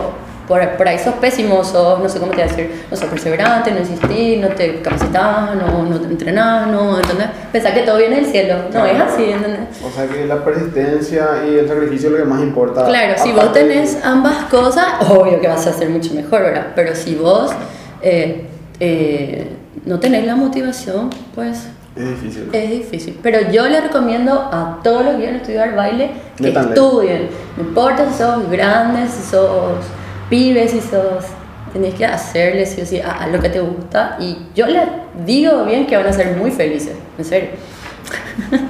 [0.47, 3.09] por, por ahí sos pésimo, sos, no sé cómo te voy a decir, no sos
[3.09, 7.29] perseverante, no insistís, no te capacitas, no, no te entrenás, no, ¿entendés?
[7.53, 9.61] Pensás que todo viene del cielo, no es así, ¿entendés?
[9.85, 12.85] O sea que la persistencia y el sacrificio es lo que más importa.
[12.87, 16.69] Claro, si vos tenés ambas cosas, obvio que vas a ser mucho mejor, ¿verdad?
[16.75, 17.51] Pero si vos
[18.03, 18.47] eh,
[18.81, 19.51] eh,
[19.85, 22.49] no tenés la motivación, pues Es difícil.
[22.53, 23.19] es difícil.
[23.23, 27.29] Pero yo le recomiendo a todos los que quieren estudiar baile que estudien.
[27.57, 29.77] No importa si sos grandes, si sos
[30.29, 31.25] pibes, si sos...
[31.73, 34.85] Tenés que hacerle sí o sí a, a lo que te gusta y yo les
[35.27, 37.51] digo bien que van a ser muy felices, en serio.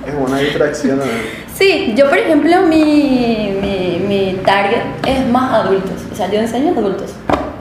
[0.04, 0.98] Es una distracción.
[0.98, 1.04] ¿no?
[1.54, 6.74] Sí, yo por ejemplo mi, mi, mi target es más adultos, o sea, yo enseño
[6.74, 7.12] a adultos.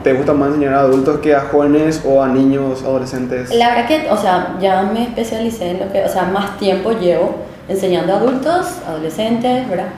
[0.02, 3.54] ¿Te gusta más enseñar a adultos que a jóvenes o a niños, adolescentes?
[3.54, 6.90] La verdad que, o sea, ya me especialicé en lo que, o sea, más tiempo
[6.92, 7.36] llevo
[7.68, 9.88] enseñando a adultos, adolescentes, ¿verdad?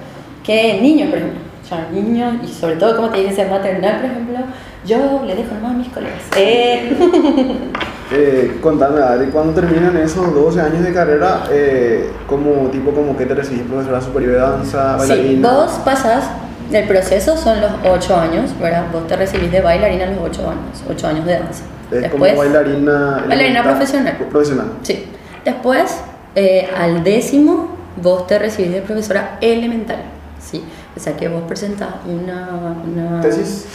[0.44, 1.47] Que niños, por ejemplo.
[1.68, 4.38] O sea, niños, y sobre todo, como te dije, ser maternal, por ejemplo,
[4.87, 6.22] yo le dejo nomás a mis colegas.
[6.37, 6.96] Eh,
[8.11, 13.26] Eh, contame, Adri, cuando terminan esos 12 años de carrera, eh, como tipo como que
[13.26, 15.50] te recibís profesora superior de danza, sí, bailarina?
[15.52, 16.24] vos pasás,
[16.72, 18.85] el proceso son los 8 años, ¿verdad?
[18.90, 21.64] Vos te recibís de bailarina a los 8 años, 8 años de danza.
[21.90, 23.24] Es como bailarina...
[23.28, 24.16] Bailarina elemental- profesional.
[24.31, 24.66] Profesional.
[24.81, 25.04] Sí.
[25.44, 26.00] Después,
[26.35, 29.98] eh, al décimo, vos te recibís de profesora elemental.
[30.40, 30.64] ¿sí?
[30.98, 33.20] O sea que vos presentás una, una...
[33.20, 33.66] ¿Tesis?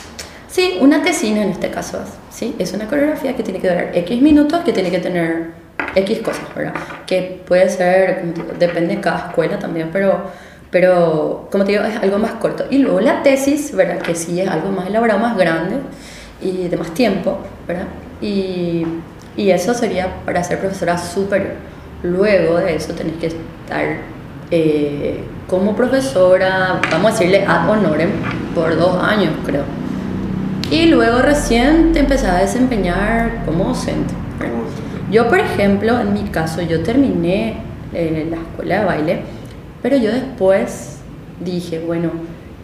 [0.49, 1.99] Sí, una tesina en este caso.
[2.29, 2.53] ¿sí?
[2.59, 5.51] Es una coreografía que tiene que durar X minutos, que tiene que tener
[5.95, 6.73] X cosas, ¿verdad?
[7.07, 8.25] Que puede ser,
[8.59, 10.25] depende de cada escuela también, pero,
[10.69, 12.65] pero como te digo, es algo más corto.
[12.69, 13.99] Y luego la tesis, ¿verdad?
[13.99, 15.77] Que sí es algo más elaborado, más grande
[16.41, 17.87] y de más tiempo, ¿verdad?
[18.19, 18.85] Y,
[19.37, 21.53] y eso sería para ser profesora superior.
[22.03, 23.97] Luego de eso tenés que estar
[24.51, 28.09] eh, como profesora, vamos a decirle ad honorem,
[28.55, 29.63] por dos años, creo.
[30.71, 34.13] Y luego recién te empezás a desempeñar como docente.
[35.11, 37.57] Yo, por ejemplo, en mi caso, yo terminé
[37.93, 39.21] eh, la escuela de baile,
[39.83, 40.97] pero yo después
[41.39, 42.09] dije, bueno,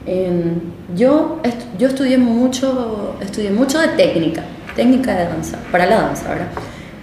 [0.07, 0.53] em,
[0.95, 4.41] yo, est- yo estudié mucho, estudié mucho de técnica,
[4.75, 6.47] técnica de danza, para la danza, ¿verdad?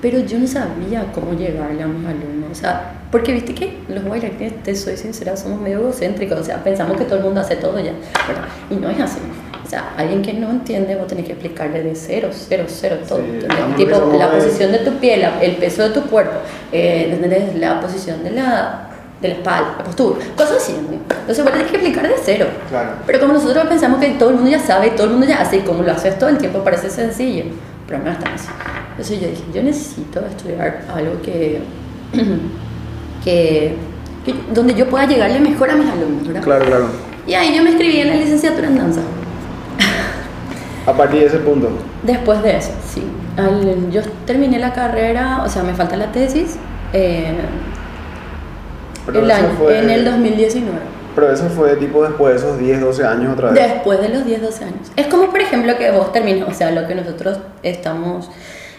[0.00, 2.50] Pero yo no sabía cómo llegarle a mis alumnos.
[2.50, 6.40] O sea, porque viste que los bailarines, te soy sincera, somos medio egocéntricos.
[6.40, 7.92] O sea, pensamos que todo el mundo hace todo ya.
[8.26, 8.44] ¿verdad?
[8.70, 9.18] Y no es así.
[9.64, 13.18] O sea, alguien que no entiende, vos tenés que explicarle de cero, cero, cero todo.
[13.18, 16.36] Sí, tipo, la posición de tu piel, el peso de tu cuerpo,
[16.70, 20.76] eh, la posición de la, de la espalda, la postura, cosas así.
[20.78, 22.46] Entonces, vos tenés que explicar de cero.
[22.68, 22.90] Claro.
[23.06, 25.56] Pero como nosotros pensamos que todo el mundo ya sabe, todo el mundo ya hace,
[25.56, 27.46] y como lo haces todo el tiempo parece sencillo,
[27.88, 28.48] es tan así.
[28.90, 31.60] Entonces yo dije, yo necesito estudiar algo que,
[33.24, 33.74] que,
[34.24, 36.42] que- donde yo pueda llegarle mejor a mis alumnos, ¿verdad?
[36.42, 36.86] Claro, claro.
[37.26, 39.00] Y ahí yo me inscribí en la licenciatura en danza.
[40.86, 41.68] A partir de ese punto.
[42.04, 43.02] Después de eso, sí.
[43.36, 46.56] Al- yo terminé la carrera, o sea, me falta la tesis
[46.92, 47.34] eh,
[49.12, 50.78] el año- fue- en el 2019.
[51.16, 53.60] Pero eso fue tipo después de esos 10, 12 años otra vez.
[53.72, 54.92] Después de los 10, 12 años.
[54.94, 58.30] Es como, por ejemplo, que vos terminas, o sea, lo que nosotros estamos,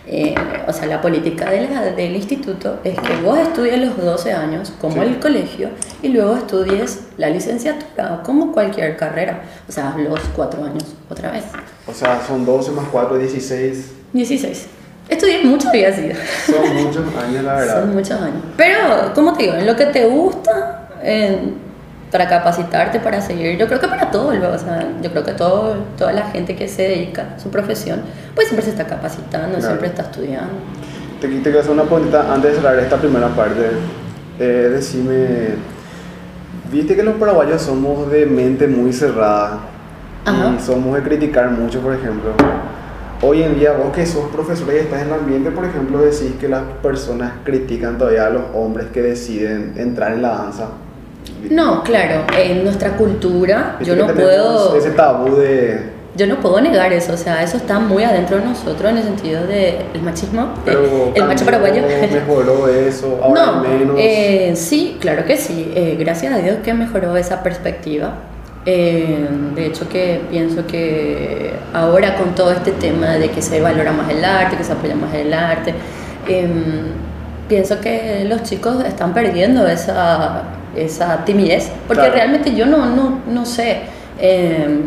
[0.06, 0.36] eh,
[0.68, 4.72] o sea, la política de la- del instituto es que vos estudies los 12 años,
[4.80, 5.10] como Sí.
[5.10, 5.70] el colegio,
[6.02, 11.44] y luego estudies la licenciatura, como cualquier carrera, o sea, los 4 años, otra vez.
[11.88, 13.92] O sea, son 12 más 4, 16.
[14.14, 14.68] 16.
[15.10, 16.14] Estudié mucho había sido.
[16.46, 17.80] Son muchos años, la verdad.
[17.82, 18.44] Son muchos años.
[18.58, 21.66] Pero, como te digo, en lo que te gusta, en-
[22.12, 25.76] para capacitarte, para seguir, yo creo que para todo, o sea, yo creo que todo,
[25.98, 28.02] toda la gente que se dedica a su profesión,
[28.34, 29.62] pues siempre se está capacitando, Claro.
[29.66, 30.54] siempre está estudiando.
[31.20, 33.62] Te, te quiero hacer una preguntita antes de cerrar esta primera parte.
[34.40, 35.56] Eh, decime,
[36.72, 39.60] viste que los paraguayos somos de mente muy cerrada
[40.26, 40.54] Ajá.
[40.58, 42.32] y somos de criticar mucho, por ejemplo.
[43.22, 46.34] Hoy en día, vos que sos profesora y estás en el ambiente, por ejemplo, decís
[46.40, 50.68] que las personas critican todavía a los hombres que deciden entrar en la danza.
[51.50, 54.76] No, claro, en nuestra cultura yo no puedo...
[54.76, 55.96] Ese tabú de.
[56.16, 59.04] Yo no puedo negar eso, o sea, eso está muy adentro de nosotros en el
[59.04, 61.84] sentido del machismo, Pero de- el macho paraguayo.
[62.12, 63.96] mejoró eso, ahora no, menos.
[64.00, 65.72] eh, sí, claro que sí.
[65.76, 68.16] Eh, gracias a Dios que mejoró esa perspectiva.
[68.66, 73.92] Eh, de hecho que pienso que ahora con todo este tema de que se valora
[73.92, 75.74] más el arte, que se apoya más el arte,
[76.28, 76.82] em,
[77.48, 80.44] pienso que los chicos están perdiendo esa,
[80.78, 82.16] esa timidez, porque Claro.
[82.16, 83.82] realmente yo no, no, no sé,
[84.20, 84.82] em,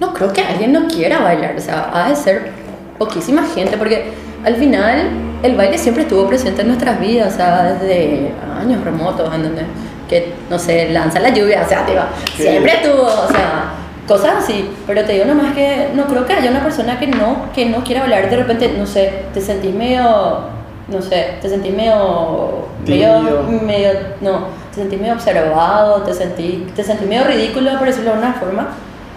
[0.00, 2.50] no creo que alguien no quiera bailar, o sea, ha de ser
[2.98, 4.12] poquísima gente, porque
[4.44, 5.08] al final
[5.42, 9.62] el baile siempre estuvo presente en nuestras vidas, o sea, desde años remotos, en donde,
[10.08, 12.42] que, no sé, lanza la lluvia, o sea, te va, Sí.
[12.42, 13.72] siempre estuvo, o sea,
[14.08, 17.46] cosas así, pero te digo nomás que no creo que haya una persona que no,
[17.54, 20.40] que no quiera bailar, de repente, no sé, te sentís medio,
[20.88, 23.90] no sé, te sentís medio, medio, medio,
[24.20, 28.32] no, te sentís medio observado, te sentís, te sentís medio ridículo, por decirlo de una
[28.34, 28.68] forma,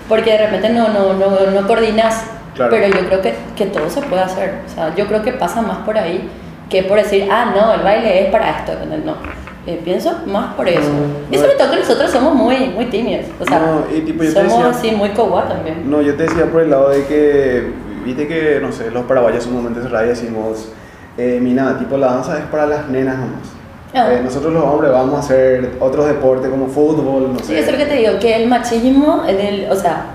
[0.10, 2.24] porque de repente no, no, no, no coordinas,
[2.56, 2.70] Claro.
[2.72, 5.62] pero yo creo que, que todo se puede hacer, o sea, yo creo que pasa
[5.63, 6.30] más por ahí
[6.70, 8.74] que por decir, ah, no, el baile es para esto,
[9.06, 9.16] no.
[9.66, 10.82] Eh, pienso más por eso.
[10.89, 13.28] No, y sobre todo que nosotros somos muy, muy tímidos.
[13.39, 15.89] O sea, No, y tipo, somos decía- así muy coguá también.
[15.89, 17.72] No, yo te decía por el lado de que,
[18.04, 20.70] viste que, no sé, los paraguayos sumamente cerrados y decimos,
[21.18, 23.39] eh, mira, tipo la danza es para las nenas nomás.
[23.94, 24.12] Ah.
[24.12, 27.60] Eh, nosotros los hombres vamos a hacer otros deportes como fútbol, no Sí, sé.
[27.60, 30.06] eso es lo que te digo, que el machismo, el, o sea,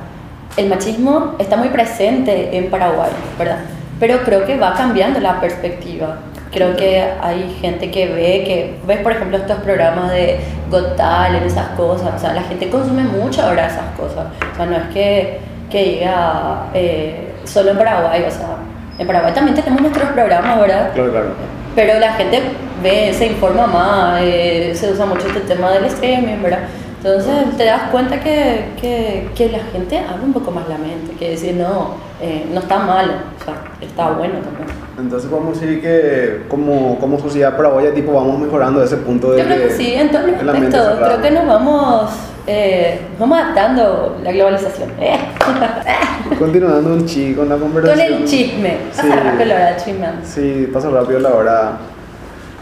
[0.57, 3.59] el machismo está muy presente en Paraguay, ¿verdad?
[4.01, 6.17] Pero creo que va cambiando la perspectiva.
[6.51, 11.45] Creo que hay gente que ve, que ves por ejemplo estos programas de Got Talent,
[11.45, 14.27] esas cosas, o sea, la gente consume mucho ahora esas cosas.
[14.53, 15.39] O sea, no es que,
[15.71, 18.57] que diga eh, solo en Paraguay, o sea,
[18.99, 20.91] en Paraguay también tenemos nuestros programas, ¿verdad?
[20.95, 21.27] Claro, claro.
[21.75, 22.43] Pero la gente
[22.83, 26.61] ve, se informa más, eh, se usa mucho este tema del streaming, ¿verdad?
[26.99, 31.13] Entonces te das cuenta que, que, que la gente abre un poco más la mente,
[31.19, 34.67] que decir, no, eh, no está malo, o sea, está bueno también.
[34.99, 39.45] Entonces podemos decir que como, como sociedad paraguaya tipo vamos mejorando ese punto de Yo
[39.45, 42.11] creo que sí, en todos los aspectos, creo que nos vamos,
[42.49, 44.91] eh, vamos adaptando la globalización.
[44.99, 45.17] Eh.
[46.39, 48.13] Continuando un chi con la Con conversación.
[48.15, 48.99] el chisme, Sí.
[49.03, 50.27] pasa rápido la hora chismeando.
[50.27, 51.73] Sí, pasa rápido la hora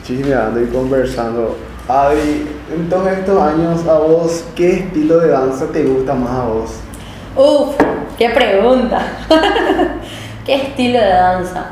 [0.04, 1.56] chismeando y conversando.
[1.88, 6.44] Adri, en todos estos años, ¿a vos qué estilo de danza te gusta más a
[6.44, 6.70] vos?
[7.36, 7.76] Uf,
[8.16, 8.98] qué pregunta.
[10.46, 11.66] ¿Qué estilo de danza?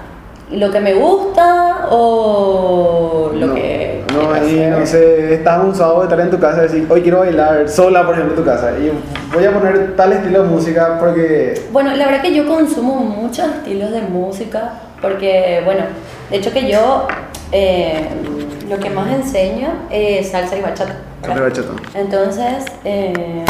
[0.51, 6.01] ¿Lo que me gusta o lo no, que no, ahí, no sé, estás un sábado
[6.01, 8.45] de estar en tu casa y decir, hoy quiero bailar sola, por ejemplo, en tu
[8.45, 8.73] casa.
[8.79, 8.93] Y
[9.35, 11.63] voy a poner tal estilo de música porque...
[11.73, 15.85] Bueno, la verdad que yo consumo muchos estilos de música porque, bueno,
[16.31, 17.09] de hecho que yo
[17.53, 18.09] eh,
[18.69, 20.97] lo que más enseño es salsa y bachata.
[21.23, 21.37] ¿verdad?
[21.37, 21.99] Café bachata.
[21.99, 23.45] Entonces, eh,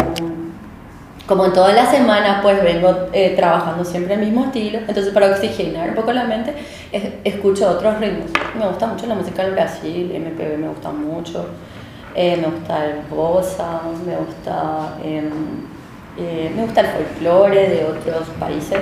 [1.27, 5.27] como en toda la semana pues vengo eh, trabajando siempre el mismo estilo, entonces para
[5.31, 6.53] oxigenar un poco la mente
[6.91, 8.29] es- escucho otros ritmos.
[8.57, 11.45] Me gusta mucho la música del Brasil, MPB me gusta mucho,
[12.13, 15.29] eh, me gusta el bossa, me gusta, em,
[16.17, 18.79] eh, me gusta el folclore de otros países,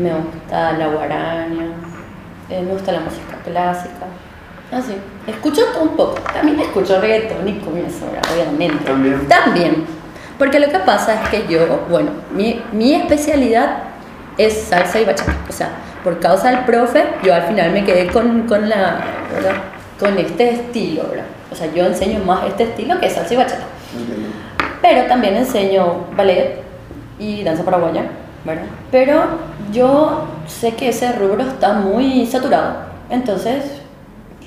[0.00, 1.68] me gusta la guaraña,
[2.50, 4.06] me gusta la música clásica.
[4.72, 4.94] Así,
[5.26, 6.14] escucho un poco.
[6.32, 8.84] También escucho reggaetón y sobra, obviamente.
[8.84, 9.26] También.
[9.28, 9.99] También.
[10.40, 13.82] Porque lo que pasa es que yo, bueno, mi, mi especialidad
[14.38, 15.36] es salsa y bachata.
[15.46, 15.68] O sea,
[16.02, 19.02] por causa del profe, yo al final me quedé con, con la,
[19.34, 19.56] ¿verdad?
[19.98, 21.26] Con este estilo, ¿verdad?
[21.52, 23.64] O sea, yo enseño más este estilo que salsa y bachata.
[24.80, 26.62] Pero también enseño ballet
[27.18, 28.04] y danza paraguaya,
[28.42, 28.64] ¿verdad?
[28.90, 29.22] Pero
[29.70, 32.76] yo sé que ese rubro está muy saturado.
[33.10, 33.82] Entonces,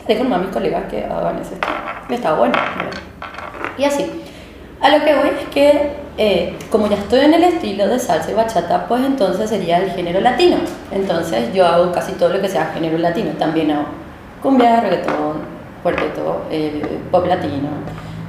[0.07, 1.75] le dejo a mis colegas que hagan ese estilo.
[2.09, 2.99] Está bueno, ¿verdad?
[3.77, 4.22] Y así.
[4.83, 8.29] A lo que voy es que, eh, como ya estoy en el estilo de salsa
[8.29, 10.57] y bachata, pues entonces sería el género latino.
[10.91, 13.31] Entonces yo hago casi todo lo que sea género latino.
[13.39, 13.85] También hago
[14.41, 15.37] cumbia, reggaetón,
[15.81, 17.69] cuarteto, eh, pop latino.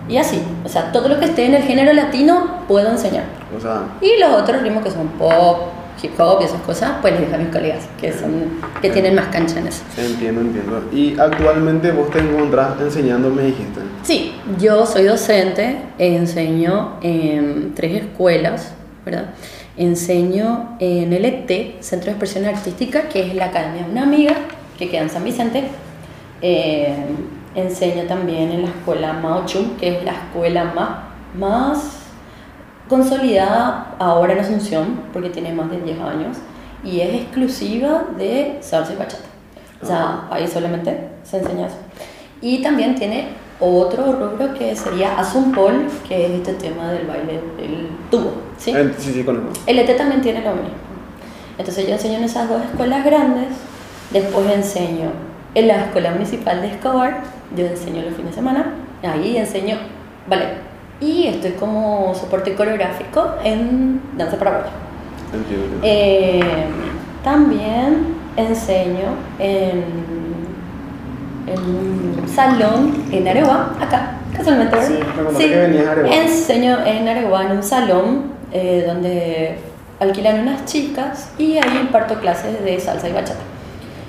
[0.08, 0.40] Y así.
[0.64, 3.24] O sea, todo lo que esté en el género latino puedo enseñar.
[3.56, 5.58] O sea, Y los otros ritmos que son pop,
[6.04, 9.14] hip hop y esas cosas, pues les dejo a mis colegas, que, son, que tienen
[9.14, 9.82] más cancha en eso.
[9.96, 10.82] entiendo, entiendo.
[10.92, 13.80] Y actualmente vos te encontrás enseñando, me dijiste.
[14.02, 18.72] Sí, yo soy docente, enseño en tres escuelas,
[19.04, 19.30] ¿verdad?
[19.76, 24.34] Enseño en el ET, Centro de Expresión Artística, que es la academia de una amiga
[24.78, 25.64] que queda en San Vicente.
[26.42, 26.94] Eh,
[27.54, 30.90] enseño también en la escuela Mao Chun, que es la escuela más,
[31.38, 32.03] más
[32.88, 36.37] consolidada ahora en Asunción, porque tiene más de 10 años,
[36.85, 39.25] y es exclusiva de salsa y bachata.
[39.83, 41.77] O sea, ahí solamente se enseña eso.
[42.40, 43.29] Y también tiene
[43.61, 48.75] otro rubro que sería Azumpol, que es este tema del baile del tubo, ¿sí?
[48.99, 49.51] Sí, sí, conozco.
[49.66, 50.75] El ET también tiene lo mismo.
[51.57, 53.49] Entonces yo enseño en esas dos escuelas grandes,
[54.11, 55.11] después enseño
[55.55, 57.23] en la escuela municipal de Escobar,
[57.57, 59.77] yo enseño los fines de semana, ahí enseño
[60.29, 60.73] ballet.
[61.00, 64.70] Y estoy como soporte coreográfico en danza paraguaya.
[65.83, 66.40] Eh,
[67.22, 69.85] también enseño en,
[71.46, 74.76] en un salón en Areguá, acá, casualmente.
[74.83, 76.14] Sí, me contaste que venías a Areguá.
[76.16, 79.57] Enseño en Areguá en un salón eh, donde
[80.00, 83.40] alquilan unas chicas y ahí imparto clases de salsa y bachata.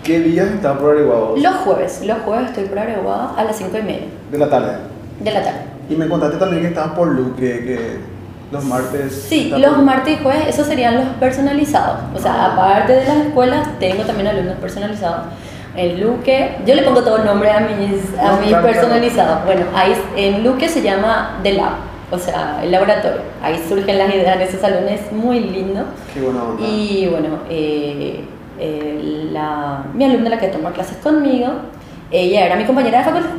[0.03, 1.41] ¿Qué días estás por Areguá vos?
[1.41, 4.73] Los jueves, los jueves estoy por Areguá a las 5 y media De la tarde.
[5.19, 5.59] de la tarde.
[5.89, 7.97] Y me contaste también que estabas por Luque, que
[8.51, 9.25] los martes.
[9.27, 11.99] Sí, los martes y jueves, esos serían los personalizados.
[12.15, 15.27] O sea, aparte de las escuelas, tengo también alumnos personalizados.
[15.75, 19.45] En Luque, yo le pongo todo el nombre a mis, a No, mis claro, personalizados.
[19.45, 21.73] Bueno, ahí en Luque se llama The Lab,
[22.11, 23.21] o sea, el laboratorio.
[23.43, 25.83] Ahí surgen las ideas en ese salón, es muy lindo.
[26.13, 26.65] Qué buena onda.
[26.65, 28.23] Y bueno, eh,
[28.57, 31.49] eh, la, mi alumna, la que toma clases conmigo,
[32.09, 33.31] ella era mi compañera de facultad.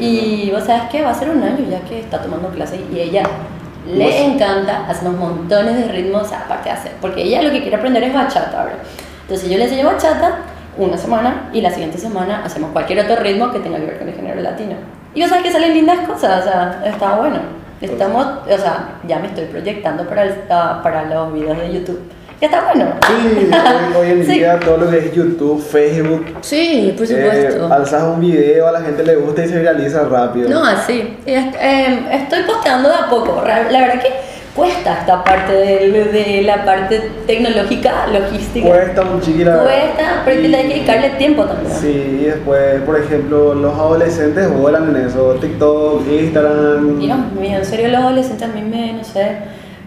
[0.00, 2.98] Y vos sabes que va a ser un año ya que está tomando clases y
[3.00, 7.60] ella Vos- le encanta, hacemos montones de ritmos aparte de hacer, porque ella lo que
[7.60, 8.78] quiere aprender es bachata, ¿verdad?
[9.22, 10.38] Entonces yo le enseño bachata
[10.78, 14.08] una semana y la siguiente semana hacemos cualquier otro ritmo que tenga que ver con
[14.08, 14.74] el género latino.
[15.14, 17.38] Y vos sabes que salen lindas cosas, o sea, está bueno.
[17.80, 22.00] Estamos, o sea, ya me estoy proyectando para, el- ah, para los videos de YouTube.
[22.40, 22.86] Ya está bueno.
[23.06, 23.48] Sí,
[23.96, 24.32] hoy, hoy en Sí.
[24.34, 27.72] día todo lo que es YouTube, Facebook, Sí, por eh, supuesto.
[27.72, 30.50] alzas un video, a la gente le gusta y se viraliza rápido.
[30.50, 31.16] No, así.
[31.24, 33.42] Eh, estoy posteando de a poco.
[33.46, 34.10] La verdad que
[34.54, 38.68] cuesta esta parte de, de la parte tecnológica, logística.
[38.68, 39.64] Cuesta un chiqui la verdad.
[39.64, 41.74] Cuesta, pero Y- hay que dedicarle tiempo también.
[41.74, 46.98] Sí, y después, por ejemplo, los adolescentes volan en eso, TikTok, Instagram.
[46.98, 49.38] Dios mío, en serio, los adolescentes a mí me, no sé,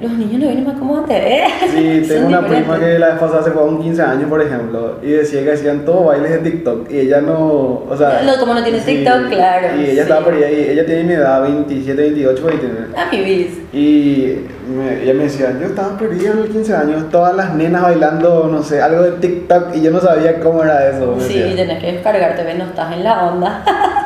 [0.01, 1.43] los niños no vienen más como antes, ¿eh?
[1.71, 4.41] Sí, tengo una prima que la vez pasada se fue a un 15 años, por
[4.41, 8.21] ejemplo, y decía que hacían todos bailes de TikTok, y ella no, o sea...
[8.25, 9.99] No, como no tiene sí, TikTok, claro, Y ella sí.
[9.99, 12.75] estaba por ahí, ella tiene mi edad, 27, 28, por ahí tiene.
[12.95, 13.47] A mi bis.
[13.73, 17.81] Y me- ella me decía, yo estaba perdida en los 15 años, todas las nenas
[17.81, 21.17] bailando, no sé, algo de TikTok, y yo no sabía cómo era eso.
[21.19, 21.55] Sí, decía.
[21.55, 23.63] tenés que descargarte, ves, no estás en la onda.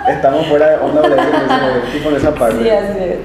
[0.10, 1.20] Estamos fuera de onda por ahí
[1.94, 2.64] tipo en esa parte.
[2.64, 3.18] Sí, así es.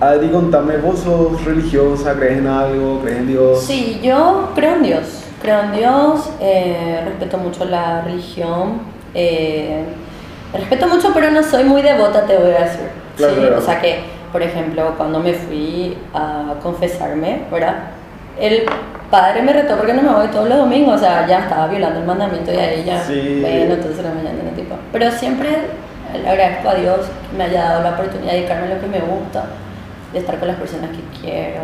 [0.00, 2.14] Adri, contame, ¿vos sos religiosa?
[2.14, 3.00] ¿Crees en algo?
[3.02, 3.62] ¿Crees en Dios?
[3.62, 5.24] Sí, yo creo en Dios.
[5.42, 8.80] Creo en Dios, eh, respeto mucho la religión.
[9.14, 9.84] eh,
[10.54, 12.88] respeto mucho, pero no soy muy devota, te voy a decir.
[13.16, 13.58] Claro, Sí, claro.
[13.58, 14.00] O sea que,
[14.32, 17.74] por ejemplo, cuando me fui a confesarme, ¿verdad?
[18.38, 18.62] El
[19.10, 22.00] padre me retó porque no me voy todos los domingos, o sea, ya estaba violando
[22.00, 23.38] el mandamiento y a ella, Sí.
[23.42, 24.76] bueno, entonces la mañana tipo.
[24.92, 25.48] Pero siempre
[26.20, 26.98] le agradezco a Dios
[27.30, 29.44] que me haya dado la oportunidad de dedicarme a lo que me gusta,
[30.12, 31.62] de estar con las personas que quiero.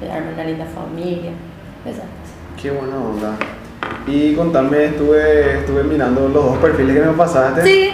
[0.00, 1.30] darme una linda familia,
[1.84, 2.60] esas cosas.
[2.60, 3.32] Qué buena onda.
[4.06, 7.62] Y contame, estuve, estuve mirando los dos perfiles que me pasaste.
[7.62, 7.90] Sí,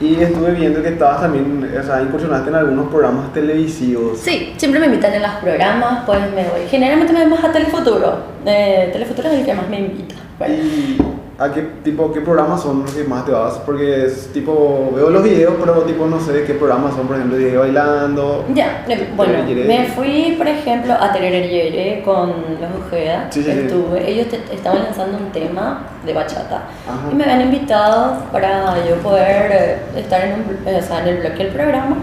[0.00, 4.18] Y estuve viendo que estabas también, o sea, incursionaste en algunos programas televisivos.
[4.18, 6.66] sí, siempre me invitan en los programas, pues me voy.
[6.70, 8.18] Generalmente me voy más a Telefuturo.
[8.46, 10.14] Eh, Telefuturo es el que más me invita.
[10.38, 10.98] Bueno, ¿Y
[11.40, 13.54] a qué tipo, qué programas son los que más te vas?
[13.64, 17.38] Porque es tipo, veo los videos, pero tipo no sé qué programas son, por ejemplo,
[17.38, 18.44] de bailando.
[18.54, 22.30] Ya, eh, bueno, me fui, por ejemplo, a Tererere con
[22.60, 23.28] los Ojeda.
[23.30, 23.58] Sí, sí, sí.
[23.60, 26.56] Estuve, ellos te- estaban lanzando un tema de bachata
[26.88, 27.08] Ajá.
[27.12, 31.08] y me habían invitado para yo poder eh, estar en, un, bl- o sea, en
[31.08, 31.96] el bloque del programa.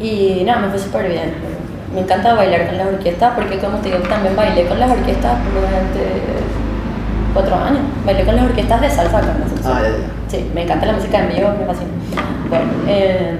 [0.00, 1.34] Y nada, me fue súper bien.
[1.94, 5.38] Me encanta bailar con las orquestas porque, como te digo, también bailé con las orquestas
[5.52, 6.00] durante
[7.32, 7.82] cuatro años.
[8.04, 9.72] Bailé con las orquestas de salsa acá en Asunción.
[9.76, 10.28] Ah, ya, ya.
[10.28, 11.90] Sí, me encanta la música en vivo, me fascina.
[12.48, 13.38] Bueno, eh,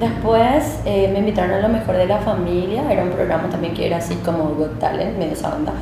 [0.00, 3.86] después eh, me invitaron a Lo Mejor de la Familia, era un programa también que
[3.86, 5.72] era así como Got Talent, medio esa onda.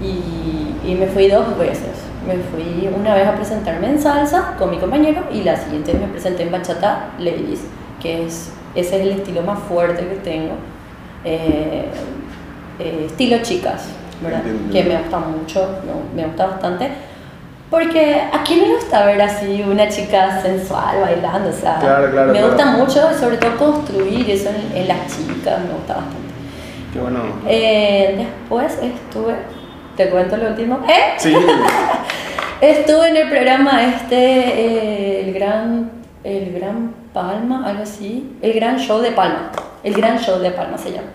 [0.00, 1.90] Y, y me fui dos veces.
[2.26, 6.06] Me fui una vez a presentarme en salsa con mi compañero y la siguiente me
[6.06, 7.60] presenté en bachata ladies,
[8.00, 10.54] que es, ese es el estilo más fuerte que tengo.
[11.24, 11.84] Eh,
[12.78, 13.86] eh, estilo chicas,
[14.72, 16.88] Que me gusta mucho, no, me gusta bastante.
[17.70, 22.26] Porque a quién le gusta ver así una chica sensual bailando, o sea, Claro, claro,
[22.32, 22.48] me claro.
[22.48, 26.16] gusta mucho, sobre todo construir eso en, en las chicas, me gusta bastante.
[26.92, 27.20] Qué bueno.
[27.48, 29.36] Eh, después estuve,
[29.96, 31.14] te cuento lo último, ¿eh?
[31.16, 31.34] Sí,
[32.60, 35.90] Estuve en el programa este, eh, el gran,
[36.22, 39.50] el gran Palma, algo así, el gran show de Palma,
[39.82, 41.08] el gran show de Palma se llama.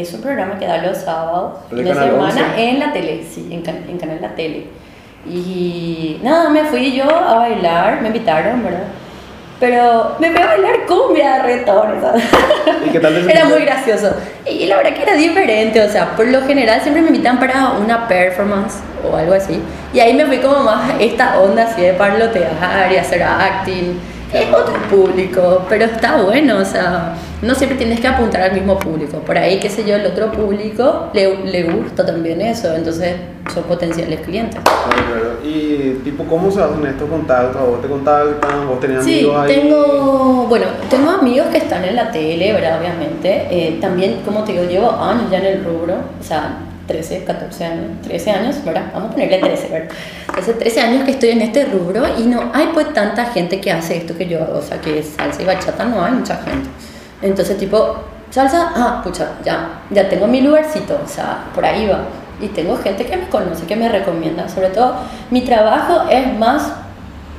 [0.00, 2.68] Es un programa que da los sábados ¿El de semana 11?
[2.68, 4.66] en la tele, sí, en, can- en Canal La Tele.
[5.24, 8.82] Y nada, me fui yo a bailar, me invitaron, ¿verdad?
[9.60, 11.94] Pero me fui a bailar cumbia, reggaetón.
[12.86, 14.14] ¿y qué tal Era muy gracioso.
[14.44, 17.70] Y la verdad que era diferente, o sea, por lo general siempre me invitan para
[17.80, 19.60] una performance o algo así.
[19.94, 23.98] Y ahí me fui como más esta onda así de parlotear y hacer acting.
[24.34, 28.76] Es otro público, pero está bueno, o sea, no siempre tienes que apuntar al mismo
[28.78, 29.18] público.
[29.18, 33.14] Por ahí, qué sé yo, el otro público le, le gusta también eso, entonces
[33.52, 34.60] son potenciales clientes.
[34.64, 35.30] Claro, claro.
[35.44, 37.56] Y tipo, ¿cómo se hacen estos contactos?
[37.62, 38.66] ¿A vos te contactan?
[38.68, 39.54] ¿Vos tenés Sí, amigos ahí?
[39.54, 42.80] tengo, bueno, tengo amigos que están en la tele, ¿verdad?
[42.80, 43.46] Obviamente.
[43.50, 46.56] Eh, también, como te digo, llevo años ya en el rubro, o sea,
[46.86, 48.90] 13, 14 años, 13 años, ¿verdad?
[48.92, 49.94] Vamos a ponerle 13, ¿verdad?
[50.36, 53.72] Hace 13 años que estoy en este rubro y no hay pues tanta gente que
[53.72, 56.68] hace esto que yo hago, o sea, que salsa y bachata, no hay mucha gente.
[57.22, 57.96] Entonces, tipo,
[58.30, 62.00] salsa, ah, pucha, ya, ya tengo mi lugarcito, o sea, por ahí va.
[62.40, 64.48] Y tengo gente que me conoce, que me recomienda.
[64.48, 64.96] Sobre todo,
[65.30, 66.72] mi trabajo es más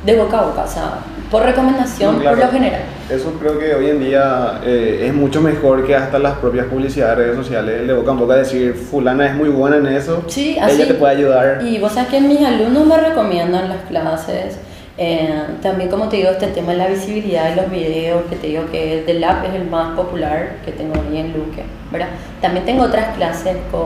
[0.05, 0.99] de boca a boca, o sea,
[1.35, 2.37] por recomendación, No, claro.
[2.37, 2.81] por lo general.
[3.09, 7.17] Eso creo que hoy en día eh, es mucho mejor que hasta las propias publicidades
[7.17, 10.57] de redes sociales, de boca en boca decir, fulana es muy buena en eso, Sí,
[10.57, 10.75] así.
[10.77, 11.61] ella te puede ayudar.
[11.61, 14.57] Y vos sabes que mis alumnos me recomiendan las clases.
[14.97, 15.29] eh,
[15.61, 18.63] también, como te digo, este tema de la visibilidad de los videos, que te digo
[18.71, 22.07] que The Lab es el más popular que tengo ahí en Luque, ¿verdad?
[22.41, 23.83] También tengo otras clases con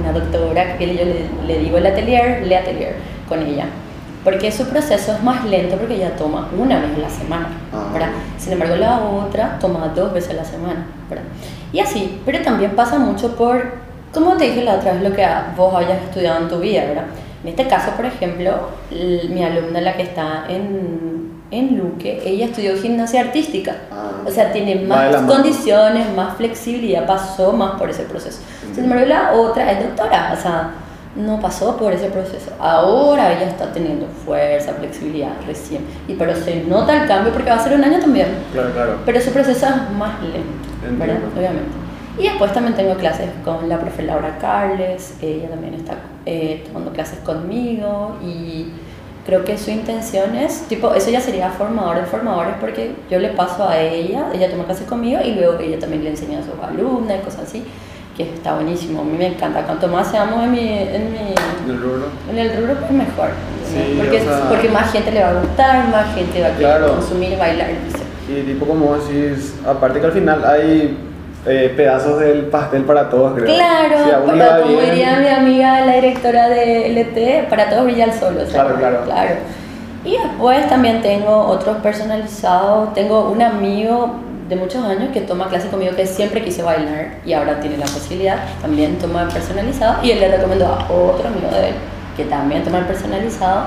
[0.00, 2.94] una doctora que yo le, le digo el atelier, le atelier
[3.28, 3.66] con ella.
[4.24, 7.88] Porque su proceso es más lento porque ella toma una vez a la semana, Ah.
[7.92, 8.10] ¿verdad?
[8.38, 11.24] Sin embargo, la otra toma dos veces a la semana, ¿verdad?
[11.72, 13.76] Y así, pero también pasa mucho por,
[14.12, 17.04] como te dije la otra vez, lo que vos hayas estudiado en tu vida, ¿verdad?
[17.42, 18.52] En este caso, por ejemplo,
[18.90, 23.74] mi alumna, la que está en, en Luque, ella estudió gimnasia artística.
[23.90, 24.10] Ah.
[24.26, 28.40] O sea, tiene más condiciones, más flexibilidad, pasó más por ese proceso.
[28.74, 30.70] Sin embargo, la otra es doctora, o sea,
[31.16, 32.52] no pasó por ese proceso.
[32.58, 35.84] Ahora ella está teniendo fuerza, flexibilidad recién.
[36.06, 38.28] Y pero se nota el cambio porque va a ser un año también.
[38.52, 38.98] Claro, claro.
[39.04, 41.18] Pero su proceso es más lento, ¿verdad?
[41.36, 41.90] Obviamente.
[42.18, 45.94] Y después también tengo clases con la profe Laura Carles, ella también está
[46.26, 48.66] eh, tomando clases conmigo y
[49.24, 53.28] creo que su intención es, tipo, eso ya sería formador de formadores porque yo le
[53.28, 56.52] paso a ella, ella toma clases conmigo y luego ella también le enseña a sus
[56.62, 57.64] alumnas y cosas así,
[58.28, 61.34] que está buenísimo, a mí me encanta, cuanto más seamos en mi, en mi,
[61.72, 62.06] el rubro.
[62.30, 63.28] en el rubro pues mejor,
[63.72, 66.50] Sí, porque, o sea- porque más gente le va a gustar, más gente va a
[66.52, 66.94] querer Claro.
[66.94, 68.04] consumir y bailar, no sé.
[68.32, 70.98] Y tipo como decís, aparte que al final hay
[71.46, 73.46] eh, pedazos del pastel para todos, creo.
[73.46, 78.04] Claro, Si pero como bien- diría mi amiga, la directora de LT, para todos brilla
[78.04, 78.36] el sol.
[78.36, 79.30] o sea, Claro, claro.
[80.04, 82.92] Y después también tengo otros personalizados.
[82.94, 84.16] Tengo un amigo
[84.50, 87.86] de muchos años que toma clases conmigo que siempre quiso bailar y ahora tiene la
[87.86, 88.36] posibilidad.
[88.60, 91.74] También toma personalizado y él le recomendó a otro amigo de él
[92.16, 93.66] que también toma el personalizado.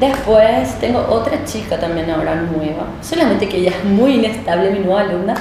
[0.00, 5.02] Después tengo otra chica también ahora nueva, solamente que ella es muy inestable, mi nueva
[5.02, 5.34] alumna,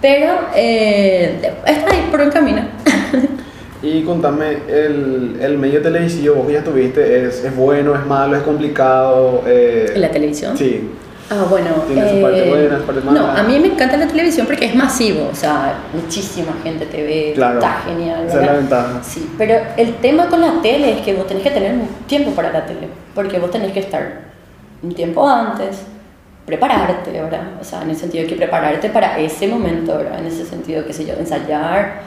[0.00, 2.62] pero eh, está ahí por un camino.
[3.80, 8.36] Y contame, el, el medio televisivo, vos que ya estuviste, ¿es, ¿es bueno, es malo,
[8.36, 9.44] es complicado?
[9.46, 10.58] Eh, ¿En la televisión?
[10.58, 10.90] Sí.
[11.30, 11.68] Ah, bueno.
[11.86, 13.12] Tiene mala.
[13.12, 17.02] No, a mí me encanta la televisión porque es masivo, o sea, muchísima gente te
[17.02, 17.58] ve, Claro.
[17.58, 18.26] está genial.
[18.26, 19.00] Esa es la ventaja.
[19.02, 21.74] Sí, pero el tema con la tele es que vos tenés que tener
[22.06, 24.20] tiempo para la tele, porque vos tenés que estar
[24.82, 25.82] un tiempo antes,
[26.46, 27.42] prepararte, ¿verdad?
[27.60, 30.18] O sea, en el sentido de que prepararte para ese momento, ¿verdad?
[30.20, 32.00] En ese sentido, qué sé yo, ensayar,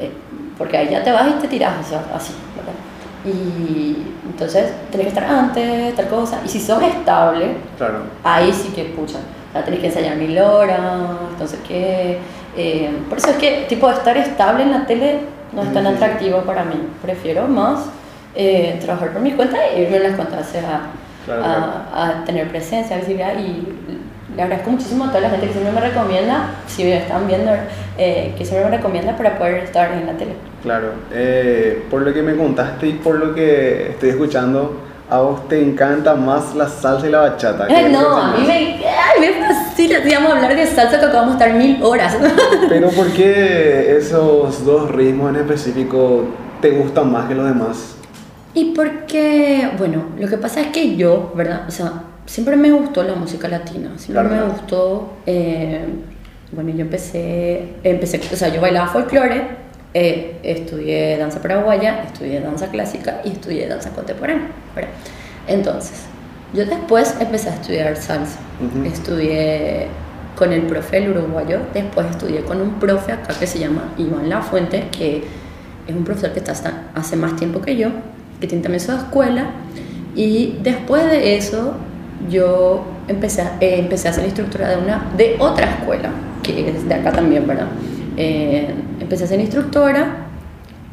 [0.00, 0.10] eh,
[0.58, 2.72] porque ahí ya te vas y te tiras, o sea, así, ¿verdad?
[3.24, 3.96] Y
[4.26, 8.00] entonces tenés que estar antes, tal cosa, y si sos estable, Claro.
[8.22, 9.18] ahí sí que pucha.
[9.50, 10.80] O sea, tenés que ensayar mil horas,
[11.30, 12.18] entonces qué.
[12.56, 15.20] Eh, por eso es que, tipo, estar estable en la tele
[15.52, 16.74] no es tan atractivo para mí.
[17.02, 17.86] Prefiero más
[18.34, 20.80] eh, trabajar por mi cuenta e irme en las cuentas, o sea,
[21.24, 21.72] Claro, a, claro.
[22.20, 23.32] a tener presencia, visibilidad.
[23.38, 23.66] Y
[24.36, 27.52] le agradezco muchísimo a toda la gente que siempre me recomienda, si me están viendo,
[27.96, 30.34] eh, que siempre me recomienda para poder estar en la tele.
[30.64, 35.46] Claro, eh, por lo que me contaste y por lo que estoy escuchando, a vos
[35.46, 37.66] te encanta más la salsa y la bachata.
[37.66, 41.44] Que no, a mí me, ay, me fascina, digamos, hablar de salsa que acabamos de
[41.44, 42.16] estar mil horas.
[42.70, 46.24] Pero ¿por qué esos dos ritmos en específico
[46.62, 47.96] te gustan más que los demás?
[48.54, 51.64] Y porque, bueno, lo que pasa es que yo, ¿verdad?
[51.68, 55.84] O sea, siempre me gustó la música latina, siempre Claro, me gustó, eh,
[56.52, 59.63] bueno, yo empecé, empecé, o sea, yo bailaba folclore,
[59.94, 64.90] eh, estudié danza paraguaya, estudié danza clásica y estudié danza contemporánea, ¿verdad?
[65.46, 66.02] Entonces,
[66.52, 68.84] yo después empecé a estudiar salsa, Ujú.
[68.84, 69.86] estudié
[70.36, 74.28] con el profe el uruguayo, después estudié con un profe acá que se llama Iván
[74.28, 75.22] Lafuente, que
[75.86, 77.88] es un profesor que está hasta hace más tiempo que yo,
[78.40, 79.46] que tiene también su escuela,
[80.16, 81.74] y después de eso
[82.28, 86.10] yo empecé a, eh, empecé a ser instructora de, una, de otra escuela,
[86.42, 87.66] que es de acá también, ¿verdad?
[88.16, 88.72] Eh,
[89.04, 90.26] empecé a ser instructora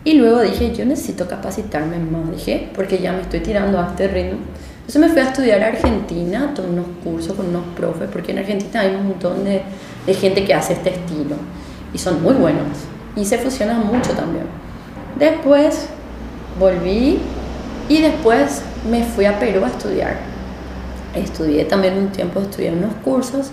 [0.03, 4.07] y luego dije, yo necesito capacitarme más, dije, porque ya me estoy tirando a este
[4.07, 4.39] ritmo.
[4.80, 8.39] Entonces me fui a estudiar a Argentina, tomé unos cursos con unos profes, porque en
[8.39, 9.62] Argentina hay un montón de,
[10.05, 11.36] de gente que hace este estilo
[11.93, 12.66] y son muy buenos
[13.16, 14.45] y se fusionan mucho también.
[15.20, 15.88] Después
[16.59, 17.20] volví
[17.88, 20.18] y después me fui a Perú a estudiar.
[21.14, 23.51] Estudié también un tiempo, estudié unos cursos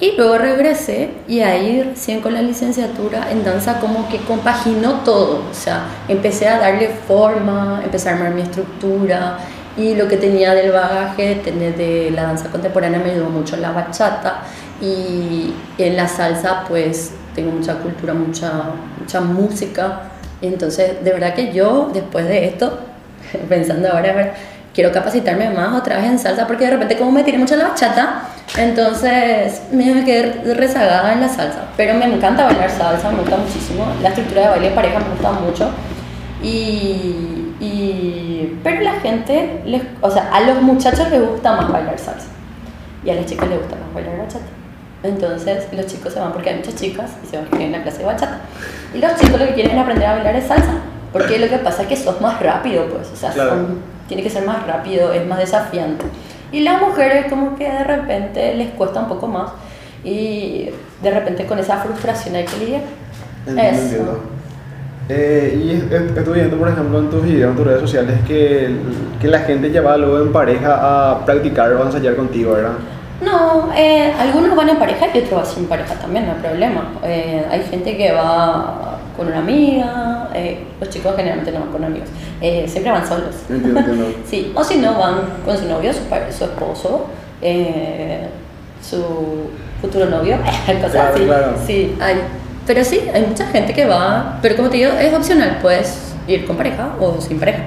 [0.00, 5.44] y luego regresé y ahí recién con la licenciatura en danza como que compaginó todo.
[5.50, 9.38] O sea, empecé a darle forma, empecé a armar mi estructura
[9.76, 13.62] y lo que tenía del bagaje tener de la danza contemporánea me ayudó mucho en
[13.62, 14.42] la bachata
[14.80, 18.50] y en la salsa pues tengo mucha cultura, mucha,
[18.98, 20.00] mucha música.
[20.40, 22.78] Entonces, de verdad que yo después de esto,
[23.50, 24.34] pensando ahora,
[24.74, 27.60] quiero capacitarme más otra vez en salsa porque de repente como me tiré mucho en
[27.60, 28.22] la bachata,
[28.56, 31.64] entonces me quedé rezagada en la salsa.
[31.76, 33.84] Pero me encanta bailar salsa, me gusta muchísimo.
[34.02, 35.70] La estructura de baile en pareja me gusta mucho.
[36.42, 41.98] Y, y- pero la gente, les, o sea, a los muchachos les gusta más bailar
[41.98, 42.26] salsa
[43.04, 44.44] y a las chicas les gusta más bailar bachata.
[45.02, 47.98] Entonces los chicos se van porque hay muchas chicas y se van a la clase
[47.98, 48.38] de bachata.
[48.94, 50.74] Y los chicos lo que quieren es aprender a bailar es salsa.
[51.12, 53.08] Porque lo que pasa es que sos más rápido, pues.
[53.12, 53.50] O sea, Claro.
[53.50, 53.78] son-
[54.10, 56.04] tiene que ser más rápido, es más desafiante.
[56.50, 59.52] Y las mujeres como que de repente les cuesta un poco más.
[60.02, 60.68] Y
[61.00, 62.80] de repente con esa frustración hay que lidiar.
[63.46, 63.82] Entiendo, Eso.
[63.82, 64.20] entiendo.
[65.08, 68.68] Eh, y est- estuve viendo, por ejemplo, en tus videos, en tus redes sociales, que,
[69.20, 70.78] que la gente lleva luego en pareja
[71.12, 72.72] a practicar o a ensayar contigo, ¿verdad?
[73.24, 76.82] No, eh, algunos van en pareja y otros van sin pareja también, no hay problema.
[77.04, 78.89] Eh, hay gente que va
[79.20, 82.08] con una amiga, eh, los chicos generalmente no van con amigos,
[82.40, 83.34] eh, siempre van solos.
[83.50, 84.06] Entiendo, entiendo.
[84.26, 86.00] Sí, o si no van con su novio, su,
[86.42, 87.04] esposo,
[87.42, 88.28] eh,
[88.80, 89.04] su
[89.82, 91.24] futuro novio, cosas Claro, así.
[91.26, 91.54] claro.
[91.66, 92.14] Sí, hay.
[92.66, 96.46] Pero sí, hay mucha gente que va, pero como te digo, es opcional, puedes ir
[96.46, 97.64] con pareja o sin pareja.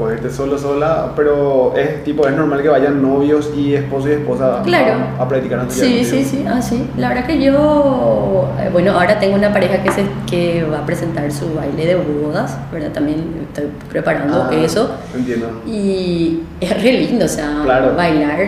[0.00, 4.12] Puedes irte solo, sola, pero es tipo, es normal que vayan novios y esposo y
[4.12, 4.94] esposa Claro.
[5.18, 6.88] a, a practicar Sí, sí, sí, ah, sí.
[6.96, 10.86] La verdad que yo, eh, bueno, ahora tengo una pareja que, se, que va a
[10.86, 12.90] presentar su baile de bodas, ¿verdad?
[12.92, 14.90] También estoy preparando Ah, eso.
[15.14, 15.60] Entiendo.
[15.66, 17.94] Y es re lindo, o sea, Claro.
[17.94, 18.38] bailar,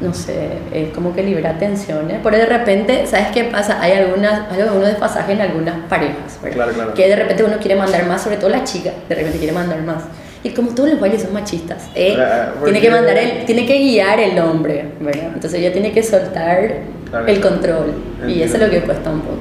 [0.00, 2.18] no sé, es como que libera tensiones.
[2.22, 3.80] Pero de repente, ¿sabes qué pasa?
[3.80, 6.56] Hay algunas, hay algunos desfasajes en algunas parejas, ¿verdad?
[6.56, 6.94] Claro, claro.
[6.94, 9.80] Que de repente uno quiere mandar más, sobre todo la chica, de repente quiere mandar
[9.82, 10.02] más.
[10.46, 12.16] Y como todos los bailes son machistas, ¿eh?
[12.18, 15.30] Ah, tiene que mandar el, tiene que guiar el hombre, ¿verdad?
[15.34, 16.70] Entonces ella tiene que soltar
[17.10, 17.26] Claro.
[17.26, 17.92] el control.
[18.28, 18.86] Y eso es lo que Entiendo.
[18.86, 19.36] cuesta un poco.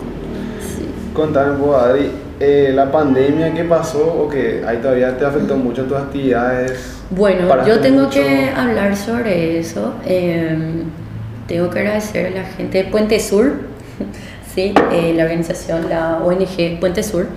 [0.62, 0.86] Sí.
[1.14, 5.56] Contame un poco, Adri, eh, la pandemia que pasó o que ahí todavía te afectó
[5.58, 6.98] mucho tus actividades.
[7.12, 8.20] Bueno, yo tengo mucho.
[8.22, 9.94] que hablar sobre eso.
[10.06, 10.58] Eh,
[11.48, 13.54] tengo que agradecer a la gente de Puente Sur,
[14.56, 17.28] sí, eh, la organización, la ONG Puente Sur,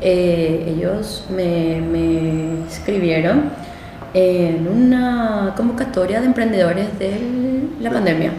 [0.00, 3.50] eh, ellos me, me escribieron
[4.14, 7.12] en una convocatoria de emprendedores de
[7.80, 8.32] la pandemia.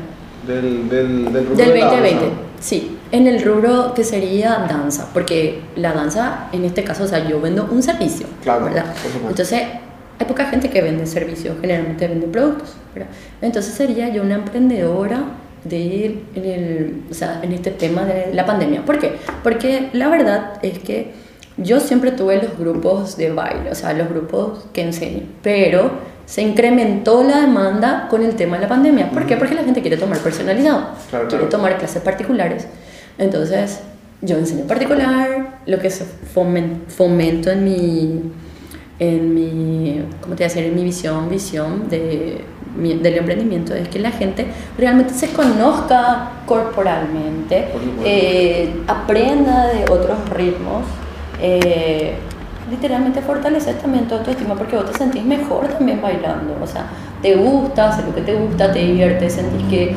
[0.48, 2.42] Del, del, del, rubro Del de la 2020, danza.
[2.60, 2.94] sí.
[3.12, 7.40] En el rubro que sería danza, porque la danza, en este caso, o sea, yo
[7.40, 8.86] vendo un servicio, Claro, ¿verdad?
[9.30, 9.62] Entonces,
[10.20, 13.10] hay poca gente que vende servicios, generalmente vende productos, ¿verdad?
[13.42, 15.24] Entonces, sería yo una emprendedora
[15.64, 18.84] de, en, el, o sea, en este tema de la pandemia.
[18.84, 19.14] ¿Por qué?
[19.44, 21.14] Porque la verdad es que
[21.58, 25.92] yo siempre tuve los grupos de baile, o sea, los grupos que enseño, pero
[26.26, 29.10] se incrementó la demanda con el tema de la pandemia.
[29.12, 29.38] ¿Por qué?
[29.38, 31.50] Porque la gente quiere tomar personalizado, Claro, quiere claro.
[31.50, 32.68] tomar clases particulares.
[33.18, 33.80] Entonces,
[34.22, 35.90] yo enseño particular, lo que
[36.96, 38.22] fomento en mi,
[39.00, 40.64] en mi, ¿cómo te voy a decir?
[40.66, 42.42] En mi visión, visión de,
[42.78, 44.46] mi- del emprendimiento es que la gente
[44.78, 47.66] realmente se conozca corporalmente,
[48.04, 50.84] eh, aprenda de otros ritmos.
[51.42, 52.16] Eh,
[52.70, 56.58] literalmente fortaleces también tu autoestima porque vos te sentís mejor también bailando.
[56.62, 56.86] O sea,
[57.22, 59.96] te gusta, hacer lo que te gusta, te divierte, sentís que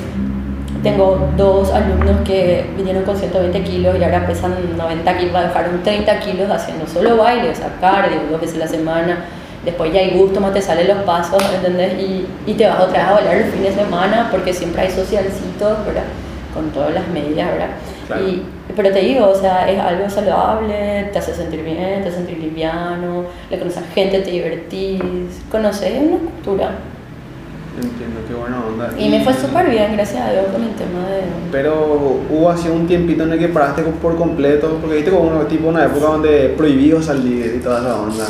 [0.82, 6.20] tengo dos alumnos que vinieron con 120 kilos y ahora pesan 90 kilos, bajaron 30
[6.20, 9.24] kilos haciendo solo baile, o sea, cardio, dos veces a la semana.
[9.64, 12.01] Después ya hay gusto, más te salen los pasos, ¿entendés?
[12.01, 14.91] Y, y te vas otra vez a bailar el fin de semana porque siempre hay
[14.91, 16.05] socialcitos, ¿verdad?
[16.55, 17.70] Con todas las medidas, ¿verdad?
[18.07, 18.28] Claro.
[18.28, 18.42] Y,
[18.74, 22.38] pero te digo, o sea, es algo saludable, te hace sentir bien, te hace sentir
[22.38, 25.01] liviano, le conoces a gente, te divertís,
[25.51, 26.70] conoces una cultura.
[27.76, 28.90] Entiendo, qué buena onda.
[28.98, 31.22] Y me fue súper bien, gracias a Dios, con el tema de...
[31.53, 35.48] Pero hubo así un tiempito en el que paraste por completo, porque viste como una,
[35.48, 38.26] tipo una época donde prohibido salir y toda esa onda.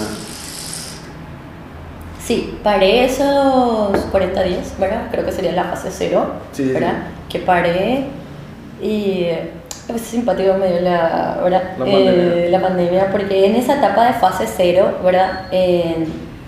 [2.30, 5.08] Sí, paré esos 40 días, ¿verdad?
[5.10, 6.92] Creo que sería la fase cero, Sí, sí, ¿verdad?
[7.28, 8.04] Que paré
[8.80, 9.26] y
[9.92, 11.62] es simpático me dio la, ¿verdad?
[11.76, 12.50] La Eh, pandemia.
[12.50, 15.46] la pandemia, porque en esa etapa de fase cero, ¿verdad?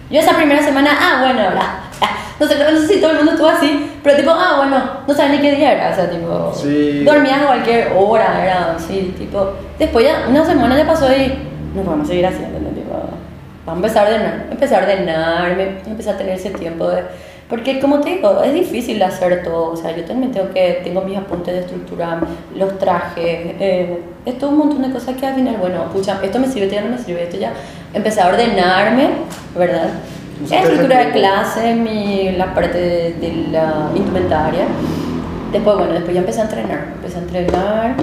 [0.09, 1.70] Yo esa primera semana, ah, bueno, ¿verdad?
[2.39, 5.14] No sé, no sé si todo el mundo estuvo así, pero tipo, ah, bueno, no
[5.14, 7.03] sabía ni qué día era, o sea, tipo, Sí.
[7.05, 11.41] dormía a cualquier hora, era así, tipo, después ya, una semana ya pasó y
[11.74, 12.72] no podemos seguir haciendo, ¿no?
[13.67, 17.03] Vamos a empezar a ordenar, empecé a ordenarme, empecé a tener ese tiempo de,
[17.49, 21.03] porque como te digo, es difícil hacer todo, o sea, yo también tengo que, tengo
[21.03, 22.21] mis apuntes de estructurar,
[22.57, 26.39] los trajes, eh, es todo un montón de cosas que al final, bueno, pucha, esto
[26.39, 27.53] me sirve, esto ya no me sirve, esto ya,
[27.93, 29.11] empecé a ordenarme,
[29.57, 29.91] ¿verdad?
[30.49, 34.65] La estructura de clase, mi, la parte de, de la indumentaria.
[35.53, 36.89] Después, bueno, después ya empecé a entrenar.
[36.97, 37.95] Empecé a entrenar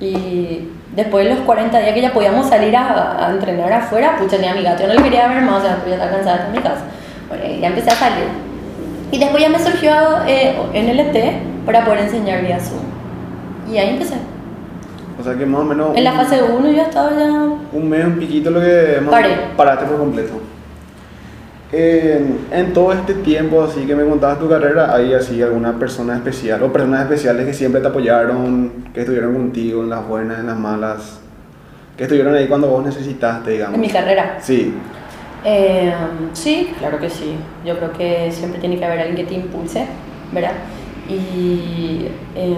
[0.00, 4.38] y después de los 40 días que ya podíamos salir a, a entrenar afuera, pucha,
[4.38, 6.46] ni a mi gato yo no le quería ver más, o sea, ya estaba cansada
[6.46, 6.82] de mi casa.
[7.28, 8.24] Bueno, ya empecé a salir.
[9.10, 9.92] Y después ya me surgió
[10.26, 12.80] eh, NLT para poder enseñar vía Zoom.
[13.72, 14.14] Y ahí empecé.
[15.20, 17.30] O sea que más o menos En la un- fase 1 yo estaba ya...
[17.72, 19.30] un mes, un piquito lo que más Paré.
[19.56, 20.32] paraste por completo.
[21.72, 26.14] En, en todo este tiempo así que me contabas tu carrera, ¿hay así alguna persona
[26.16, 30.46] especial o personas especiales que siempre te apoyaron, que estuvieron contigo en las buenas, en
[30.48, 31.20] las malas,
[31.96, 33.74] que estuvieron ahí cuando vos necesitaste, digamos?
[33.76, 34.36] En mi carrera.
[34.40, 34.84] Sí,
[35.44, 35.92] Eh,
[36.34, 37.36] sí, claro que sí.
[37.64, 39.88] Yo creo que siempre tiene que haber alguien que te impulse,
[40.30, 40.52] ¿verdad?
[41.08, 42.56] Y eh,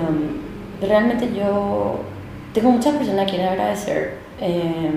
[0.80, 2.04] realmente yo
[2.52, 4.18] tengo muchas personas a quienes agradecer.
[4.40, 4.90] Eh,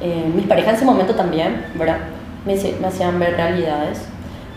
[0.00, 1.98] eh, mis parejas en ese momento también, ¿verdad?
[2.44, 4.02] Me, me hacían ver realidades.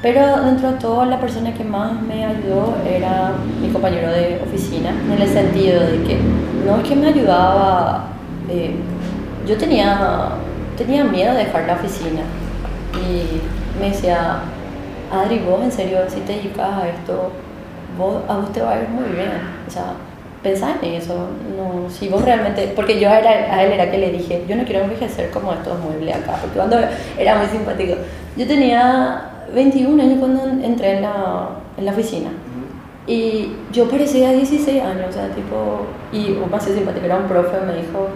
[0.02, 4.92] Pero dentro de todo, la persona que más me ayudó era mi compañero de oficina,
[4.92, 6.20] en el sentido de que
[6.66, 8.06] no es que me ayudaba,
[8.48, 8.76] eh,
[9.48, 10.30] yo tenía,
[10.78, 12.22] tenía miedo de dejar la oficina
[12.94, 13.42] y
[13.80, 14.40] me decía,
[15.12, 17.32] Adri, vos en serio, si te dedicas a esto,
[17.98, 19.32] vos, a vos te va a ir muy bien.
[19.68, 19.94] O sea,
[20.48, 21.14] pensá en eso.
[21.58, 22.72] No, si vos realmente.
[22.76, 25.80] Porque yo era, a él era que le dije, yo no quiero envejecer como estos
[25.80, 26.38] muebles acá.
[26.42, 26.78] Porque cuando
[27.18, 27.96] era muy simpático.
[28.36, 32.30] Yo tenía 21 años cuando entré en la, en la oficina.
[33.06, 35.86] Y yo parecía 16 años, o sea, tipo.
[36.12, 38.10] Y un más simpático, era un profe, me dijo.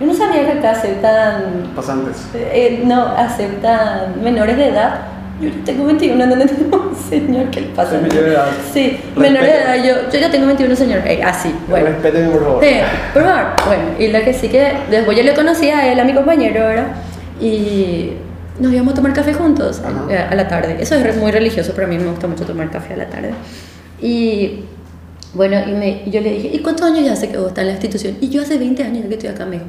[0.00, 2.28] Yo no sabía que acá aceptan pasantes.
[2.34, 5.00] eh, no aceptan menores de edad.
[5.40, 7.92] Yo ya tengo 21, no tengo señor, ¿qué le pasa?
[8.00, 8.46] Sí, menor de edad.
[8.72, 9.20] Sí, Respete.
[9.20, 11.00] menores de edad, yo, yo ya tengo 21, señor.
[11.06, 11.86] Eh, así, bueno.
[11.86, 12.64] Respéteme por favor.
[12.64, 12.70] Sí,
[13.14, 13.44] por favor.
[13.66, 16.60] Bueno, y lo que sí que después yo le conocí a él, a mi compañero,
[16.66, 16.88] ¿verdad?
[17.40, 18.10] Y
[18.58, 20.06] nos íbamos a tomar café juntos Ajá.
[20.10, 20.76] eh, a la tarde.
[20.80, 23.30] Eso es muy religioso, pero a mí me gusta mucho tomar café a la tarde.
[24.02, 24.64] Y
[25.34, 27.62] bueno, y, me, y yo le dije, ¿y cuántos años ya hace que vos estás
[27.62, 28.16] en la institución?
[28.20, 29.66] Y yo hace 20 años que estoy acá, me dijo.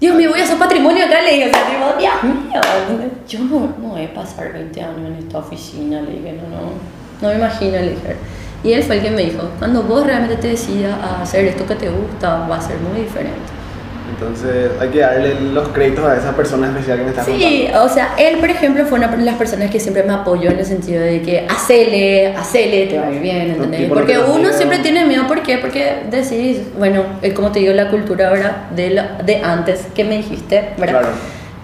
[0.00, 3.38] Dios mío, voy a hacer patrimonio acá, le dije, o sea, tipo, Dios mío, yo
[3.40, 6.72] no, no voy a pasar 20 años en esta oficina, le dije, no, no,
[7.20, 8.16] no me imagino, le dije.
[8.64, 11.66] Y él fue el que me dijo, cuando vos realmente te decidas a hacer esto
[11.66, 13.59] que te gusta, va a ser muy diferente.
[14.10, 17.88] Entonces hay que darle los créditos a esa persona especial que me está Sí, o
[17.88, 20.66] sea, él, por ejemplo, fue una de las personas que siempre me apoyó en el
[20.66, 23.88] sentido de que hacele, hacele, te va a ir bien, ¿entendés?
[23.88, 25.58] Porque uno siempre tiene miedo, ¿por qué?
[25.58, 30.04] Porque decís, bueno, es como te digo, la cultura ahora de, la- de antes que
[30.04, 31.00] me dijiste, ¿verdad?
[31.00, 31.08] Claro.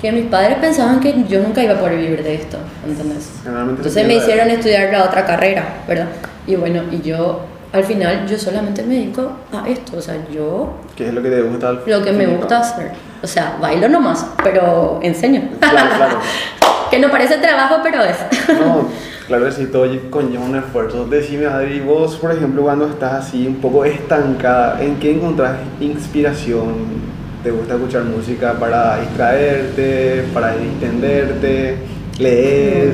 [0.00, 3.30] Que mis padres pensaban que yo nunca iba a poder vivir de esto, ¿entendés?
[3.46, 6.08] Entonces me hicieron estudiar la otra carrera, ¿verdad?
[6.46, 7.40] Y bueno, y yo,
[7.76, 11.30] al final, yo solamente me dedico a esto, o sea, yo ¿Qué es lo que
[11.30, 11.68] te gusta?
[11.68, 12.92] al lo que me gusta hacer.
[13.22, 15.42] O sea, bailo nomás, pero enseño.
[15.60, 16.18] Claro, claro.
[16.90, 18.16] que no parece trabajo, pero es.
[18.58, 18.88] No,
[19.26, 21.06] claro que sí, todo conlleva un esfuerzo.
[21.06, 27.06] Decime, Adri, vos, por ejemplo, cuando estás así un poco estancada, ¿en qué encontrás inspiración?
[27.42, 31.76] ¿Te gusta escuchar música para distraerte, para distenderte,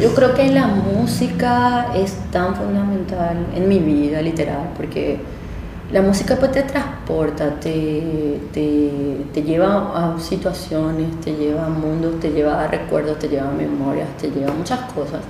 [0.01, 5.19] Yo creo que la música es tan fundamental en mi vida, literal, porque
[5.93, 8.91] la música pues te transporta, te, te,
[9.33, 13.53] te lleva a situaciones, te lleva a mundos, te lleva a recuerdos, te lleva a
[13.53, 15.21] memorias, te lleva a muchas cosas.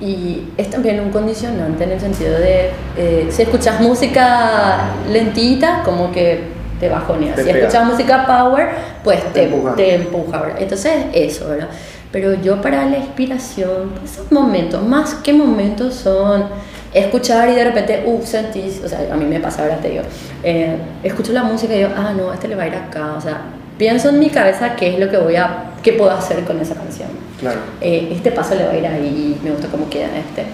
[0.00, 6.12] Y es también un condicionante en el sentido de, eh, si escuchas música lentita, como
[6.12, 6.42] que
[6.80, 7.36] te bajoneas.
[7.36, 8.68] Te si escuchas música power,
[9.02, 9.74] pues Te te, empuja.
[9.76, 10.44] te empuja.
[10.58, 11.68] Entonces, eso, ¿verdad?
[12.14, 16.44] Pero yo para la inspiración, pues son momentos, más que momentos son
[16.92, 20.04] escuchar y de repente, uff, sentís, o sea, a mí me pasa ahora, te digo,
[20.44, 23.20] eh, escucho la música y digo, ah, no, este le va a ir acá, o
[23.20, 23.40] sea,
[23.76, 26.76] pienso en mi cabeza qué es lo que voy a, qué puedo hacer con esa
[26.76, 27.08] canción.
[27.40, 27.58] Claro.
[27.80, 30.44] Eh, este paso le va a ir ahí, me gusta cómo queda este.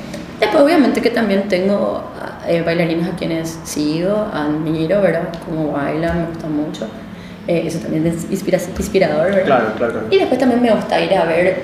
[0.41, 2.03] Después, obviamente, que también tengo
[2.49, 5.29] eh, bailarinas a quienes sigo, admiro, ¿verdad?
[5.45, 6.89] Cómo bailan, me gusta mucho.
[7.51, 9.45] Eh, eso también es inspira- inspirador, ¿verdad?
[9.45, 10.07] Claro, claro, claro.
[10.11, 11.63] Y después también me gusta ir a ver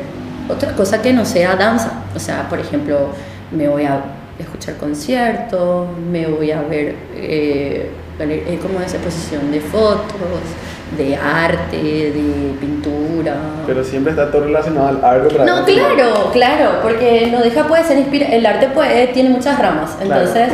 [0.48, 1.92] otra cosa que no sea danza.
[2.14, 3.10] O sea, por ejemplo,
[3.52, 4.00] me voy a
[4.36, 7.88] escuchar conciertos, me voy a ver eh,
[8.60, 10.16] como esa exposición de fotos,
[10.98, 13.34] de arte, de pintura.
[13.66, 15.38] Pero siempre está todo relacionado al arte.
[15.44, 19.96] No, claro, claro, porque no deja puede ser inspira el arte puede, tiene muchas ramas,
[20.00, 20.22] Claro.
[20.22, 20.48] entonces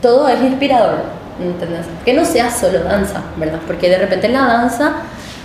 [0.00, 1.00] todo es inspirador,
[1.40, 1.86] ¿entendés?
[2.04, 3.60] Que no sea solo danza, ¿verdad?
[3.66, 4.92] Porque de repente en la danza,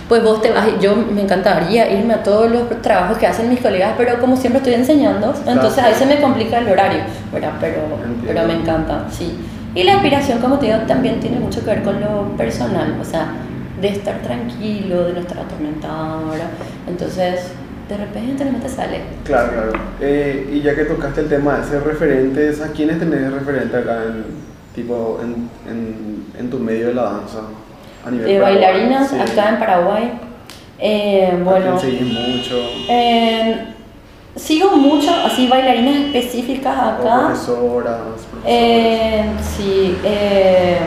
[0.08, 3.60] pues vos te vas, yo me encantaría irme a todos los trabajos que hacen mis
[3.60, 7.00] colegas, pero como siempre estoy enseñando, entonces ahí se me complica el horario,
[7.32, 7.52] ¿verdad?
[7.60, 8.24] Pero, Entiendo.
[8.26, 9.38] pero me encanta, sí.
[9.74, 13.04] Y la inspiración, como te digo, también tiene mucho que ver con lo personal, o
[13.04, 13.28] sea,
[13.80, 16.48] de estar tranquilo, de no estar atormentado, ¿verdad?
[16.86, 17.40] Entonces,
[17.88, 19.00] de repente, de repente sale.
[19.24, 19.72] Claro, claro.
[20.00, 24.04] Eh, y ya que tocaste el tema de ser referentes, ¿a quiénes tenés referente acá
[24.04, 27.38] en, tipo, en, en, en tu medio de la danza?
[28.06, 29.16] A nivel de Paraguay, bailarinas sí.
[29.18, 30.12] acá en Paraguay.
[30.78, 32.56] Eh, ¿A bueno, mucho?
[32.88, 33.66] eh,
[34.36, 37.26] sigo mucho así bailarinas específicas O acá.
[37.26, 38.44] profesoras, profesores.
[38.46, 40.78] Eh, sí, eh,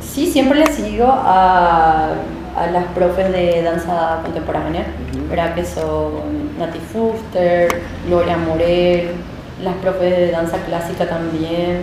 [0.00, 2.08] sí, siempre le sigo a,
[2.56, 5.28] a las profes de danza contemporánea, Ujú.
[5.28, 5.54] ¿verdad?
[5.54, 7.68] Que son Nati Fuster,
[8.08, 9.10] Gloria Morel,
[9.62, 11.82] las profes de danza clásica también,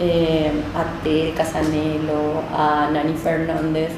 [0.00, 1.34] eh, a T.
[1.36, 3.90] Casanelo, a Nani Fernández,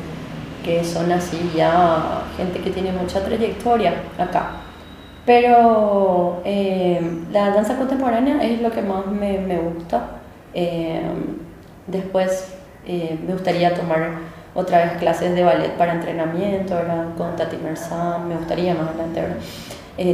[0.65, 4.53] que son así ya gente que tiene mucha trayectoria acá.
[5.27, 10.21] Pero eh, la danza contemporánea es lo que más me, me gusta.
[10.55, 11.03] Eh,
[11.87, 12.55] después
[12.87, 14.19] me gustaría tomar
[14.55, 17.15] otra vez clases de ballet para entrenamiento, ¿verdad?
[17.17, 19.23] Con Tati Merzán, me gustaría más adelante,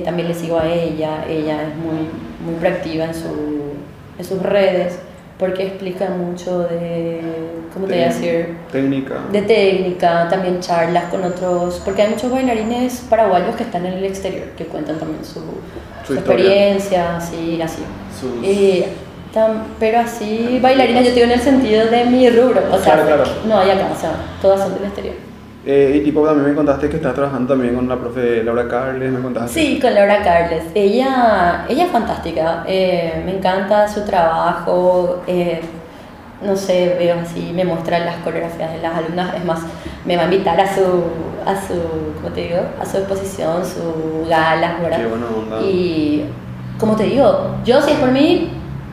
[0.04, 2.10] también le sigo a ella, ella es muy,
[2.44, 3.76] muy proactiva en, su,
[4.18, 4.98] en sus redes
[5.38, 7.20] porque explica mucho de,
[7.74, 8.56] ¿cómo te voy a decir?
[8.72, 9.14] Técnica.
[9.30, 14.04] de técnica, también charlas con otros, porque hay muchos bailarines paraguayos que están en el
[14.04, 15.42] exterior, que cuentan también su, Su
[16.06, 16.44] su historia.
[16.46, 17.82] experiencia, así, así.
[18.18, 18.84] Sus- Y
[19.34, 23.04] tam- pero así, bailarinas yo digo en el sentido de mi rubro, o sea, Claro,
[23.04, 23.24] claro.
[23.46, 25.14] no hay acá, o sea, todas son del exterior.
[25.68, 29.10] Eh, y tipo, también me contaste que estás trabajando también con la profe Laura Carles,
[29.10, 29.52] me contaste.
[29.60, 30.62] Sí, con Laura Carles.
[30.74, 32.64] Ella, ella es fantástica.
[32.68, 35.22] eh, me encanta su trabajo.
[35.26, 35.60] eh,
[36.42, 39.34] no sé, veo así, me muestra las coreografías de las alumnas.
[39.34, 39.60] Es más,
[40.04, 40.82] me va a invitar a su,
[41.46, 41.74] a su,
[42.22, 42.60] ¿cómo te digo?
[42.80, 44.98] A su exposición, su gala, ¿verdad?
[44.98, 45.60] Qué buena onda.
[45.62, 46.26] Y
[46.78, 48.50] como te digo, yo si es por mí,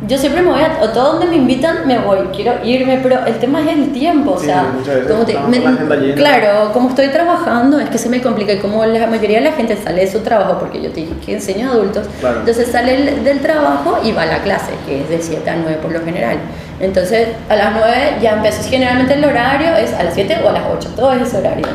[0.07, 3.25] yo siempre me voy a, a todo donde me invitan, me voy, quiero irme, pero
[3.25, 4.65] el tema es el tiempo, o Sí, sea,
[5.07, 9.07] como te- me- claro, como estoy trabajando, es que se me complica y como la
[9.07, 11.73] mayoría de la gente sale de su trabajo, porque yo te dije que enseño a
[11.73, 12.39] adultos, Claro.
[12.39, 15.55] entonces sale el- del trabajo y va a la clase, que es de 7 a
[15.55, 16.37] 9 por lo general.
[16.81, 20.51] Entonces, a las 9 ya empezó, generalmente el horario es a las 7 o a
[20.51, 21.65] las 8, todo es ese horario,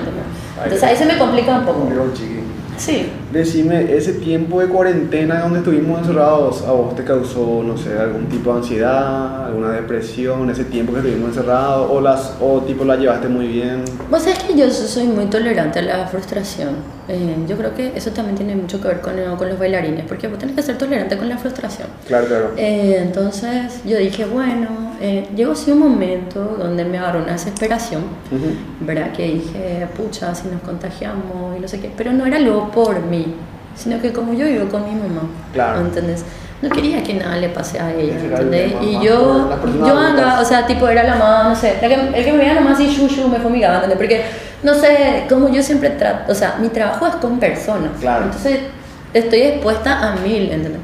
[0.65, 1.89] Entonces ahí se me complica un poco.
[2.77, 7.99] Sí, Decime, ese tiempo de cuarentena donde estuvimos encerrados, ¿a vos te causó, no sé,
[7.99, 12.85] algún tipo de ansiedad, alguna depresión, ese tiempo que estuvimos encerrados, o, las, o tipo
[12.85, 13.85] la llevaste muy bien?
[14.11, 16.99] Vos sabés que yo soy muy tolerante a la frustración.
[17.09, 20.29] Eh, yo creo que eso también tiene mucho que ver con, con los bailarines, porque
[20.29, 21.89] vos tenés que ser tolerante con la frustración.
[22.07, 22.51] Claro, claro.
[22.57, 24.69] Eh, entonces yo dije, bueno,
[25.01, 28.51] eh, llegó así un momento donde me agarró una desesperación, Ujú.
[28.81, 29.13] ¿verdad?
[29.13, 33.01] Que dije, pucha, si nos contagiamos y no sé qué, pero no era luego por
[33.01, 33.18] mí,
[33.75, 35.81] sino que como yo vivo con mi mamá, Claro.
[35.81, 36.25] ¿entendés?
[36.61, 38.73] No quería que nada le pase a ella, el ¿entendés?
[38.83, 39.49] Y yo,
[39.87, 42.39] yo andaba, o sea, tipo, era la más, no sé, la que, el que me
[42.39, 43.97] veía nomás así, yuyu, me fumigaba, ¿entendés?
[43.99, 44.23] Porque,
[44.65, 48.25] no sé, como yo siempre trato, o sea, mi trabajo es con personas, Claro.
[48.25, 48.59] entonces
[49.15, 50.81] estoy expuesta a mil, ¿entendés?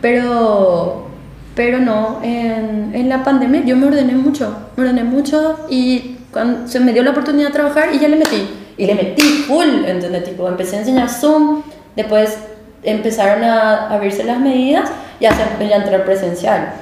[0.00, 1.06] Pero,
[1.54, 6.66] pero no, en, en la pandemia yo me ordené mucho, me ordené mucho y cuando
[6.68, 8.48] se me dio la oportunidad de trabajar y ya le metí,
[8.82, 10.24] y le metí full, ¿entendés?
[10.24, 11.62] Tipo, empecé a enseñar Zoom,
[11.94, 12.36] después
[12.82, 16.72] empezaron a abrirse las medidas y se, ya entré presencial.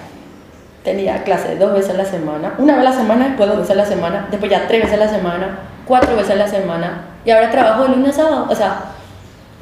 [0.83, 3.73] Tenía clase dos veces a la semana, una vez a la semana, después dos veces
[3.73, 7.05] a la semana, después ya tres veces a la semana, cuatro veces a la semana,
[7.27, 8.81] y ahora trabajo de lunes a sábado, o sea,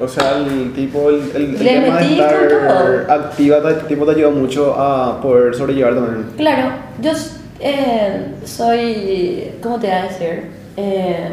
[0.01, 3.13] O sea, el tipo, el, el, el tema de metí estar con todo.
[3.13, 6.31] activa, te, tipo, te ayuda mucho a poder sobrellevar también.
[6.37, 6.71] Claro,
[7.03, 7.11] yo
[7.59, 10.53] eh, soy, ¿cómo te voy a decir?
[10.77, 11.29] Eh,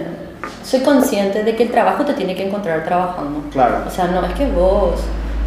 [0.63, 3.41] soy consciente de que el trabajo te tiene que encontrar trabajando.
[3.51, 3.83] Claro.
[3.87, 4.99] O sea, no es que vos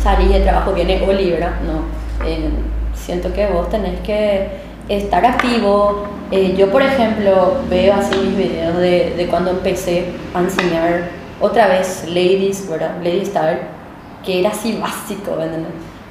[0.02, 2.26] salís de trabajo, viene Olivera, no.
[2.26, 2.50] Eh,
[2.94, 4.48] siento que vos tenés que
[4.88, 6.04] estar activo.
[6.30, 11.08] Eh, yo, por ejemplo, veo así mis videos de, de cuando empecé a enseñar
[11.40, 12.96] otra vez Ladies, ¿verdad?
[13.02, 13.60] Lady Style,
[14.24, 15.36] que era así básico.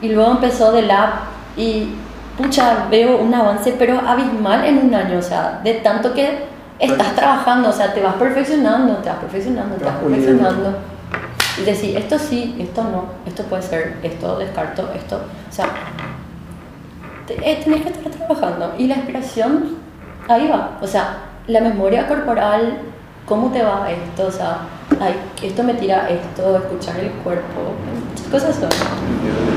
[0.02, 1.10] Y luego empezó de lab
[1.56, 1.90] y,
[2.38, 7.16] pucha, veo un avance, pero abismal en un año, o sea, de tanto que estás
[7.16, 10.74] trabajando, o sea, te vas perfeccionando, te vas perfeccionando, te vas perfeccionando.
[11.60, 15.66] Y decir, esto sí, esto no, esto puede ser, esto descarto, esto, o sea,
[17.30, 18.76] eh, tenés que estar trabajando.
[18.78, 19.78] Y la inspiración,
[20.28, 21.18] ahí va, o sea,
[21.48, 22.78] la memoria corporal,
[23.26, 24.60] cómo te va esto, o sea,
[25.00, 27.74] ay, esto me tira esto, escuchar el cuerpo,
[28.12, 29.57] muchas cosas son.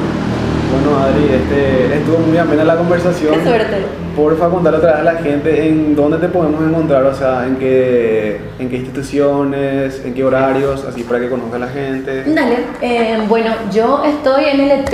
[0.73, 3.35] Bueno, Adri, este, estuvo muy amena la conversación.
[3.35, 3.77] Qué suerte.
[4.15, 7.57] Porfa, contarle otra vez a la gente en dónde te podemos encontrar, o sea, en
[7.57, 12.25] qué, en qué instituciones, en qué horarios, así para que conozca la gente.
[12.25, 14.93] Dale, eh, bueno, yo estoy en LT,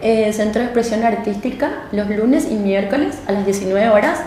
[0.00, 4.22] eh, Centro de Expresión Artística, los lunes y miércoles a las 19 horas.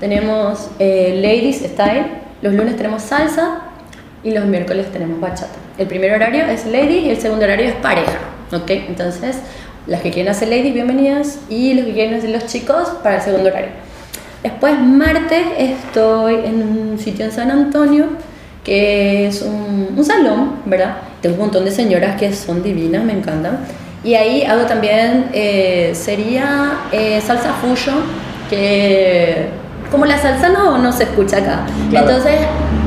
[0.00, 2.06] Tenemos eh, Ladies Style,
[2.42, 3.62] los lunes tenemos salsa
[4.22, 5.58] y los miércoles tenemos bachata.
[5.78, 8.18] El primer horario es Lady y el segundo horario es pareja,
[8.52, 8.70] ¿ok?
[8.70, 9.38] Entonces,
[9.86, 13.22] las que quieren hacer Ladies, bienvenidas, y los que quieren hacer los chicos para el
[13.22, 13.70] segundo horario.
[14.42, 18.06] Después, martes, estoy en un sitio en San Antonio
[18.66, 20.96] que es un, un salón, ¿verdad?
[21.22, 23.60] Tengo un montón de señoras que son divinas, me encantan.
[24.02, 28.02] Y ahí hago también, eh, sería eh, salsa fusion,
[28.50, 29.46] que
[29.90, 31.60] como la salsa no, no se escucha acá.
[31.90, 32.08] Claro.
[32.08, 32.40] Entonces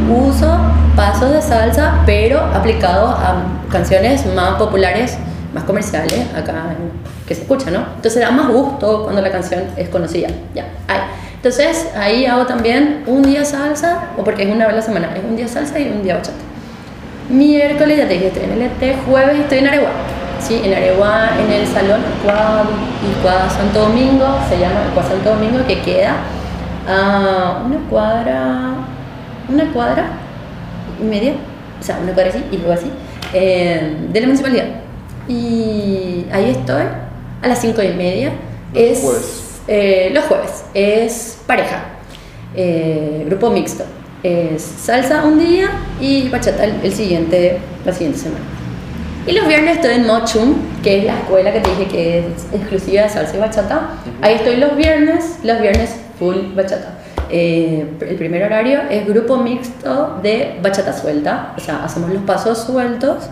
[0.09, 0.57] uso
[0.97, 5.17] pasos de salsa, pero aplicados a canciones más populares,
[5.53, 6.91] más comerciales, acá en-
[7.27, 7.79] que se escucha, ¿no?
[7.95, 10.29] Entonces da más gusto cuando la canción es conocida.
[10.53, 10.99] Ya, ahí.
[11.35, 15.09] Entonces ahí hago también un día salsa, o porque es una vez a la semana,
[15.15, 16.37] es un día salsa y un día bachata.
[17.29, 19.89] Miércoles ya te dije, estoy en el ET, jueves estoy en Areguá.
[20.39, 22.65] Sí, en Areguá, en el Salón Cuad,
[23.21, 26.15] Cuad Santo Domingo, se llama Cuad Santo Domingo, que queda
[26.87, 28.69] a una cuadra,
[29.47, 30.05] una cuadra
[30.99, 31.33] y media,
[31.79, 32.91] o sea, una cuadra así y luego así,
[33.33, 34.65] eh, de la municipalidad.
[35.29, 36.83] Y ahí estoy,
[37.41, 38.31] a las cinco y media.
[38.73, 39.61] Los es, jueves.
[39.67, 41.83] eh, los jueves, es pareja,
[42.55, 43.83] eh, grupo mixto.
[44.23, 45.69] Es salsa un día
[46.01, 48.43] y bachata el, el siguiente, la siguiente semana.
[49.27, 52.25] Y los viernes estoy en Mochum, que es la escuela que te dije que es
[52.51, 53.89] exclusiva de salsa y bachata.
[54.21, 56.95] Ahí estoy los viernes, los viernes full bachata.
[57.29, 62.63] Eh, el primer horario es grupo mixto de bachata suelta, o sea, hacemos los pasos
[62.65, 63.29] sueltos.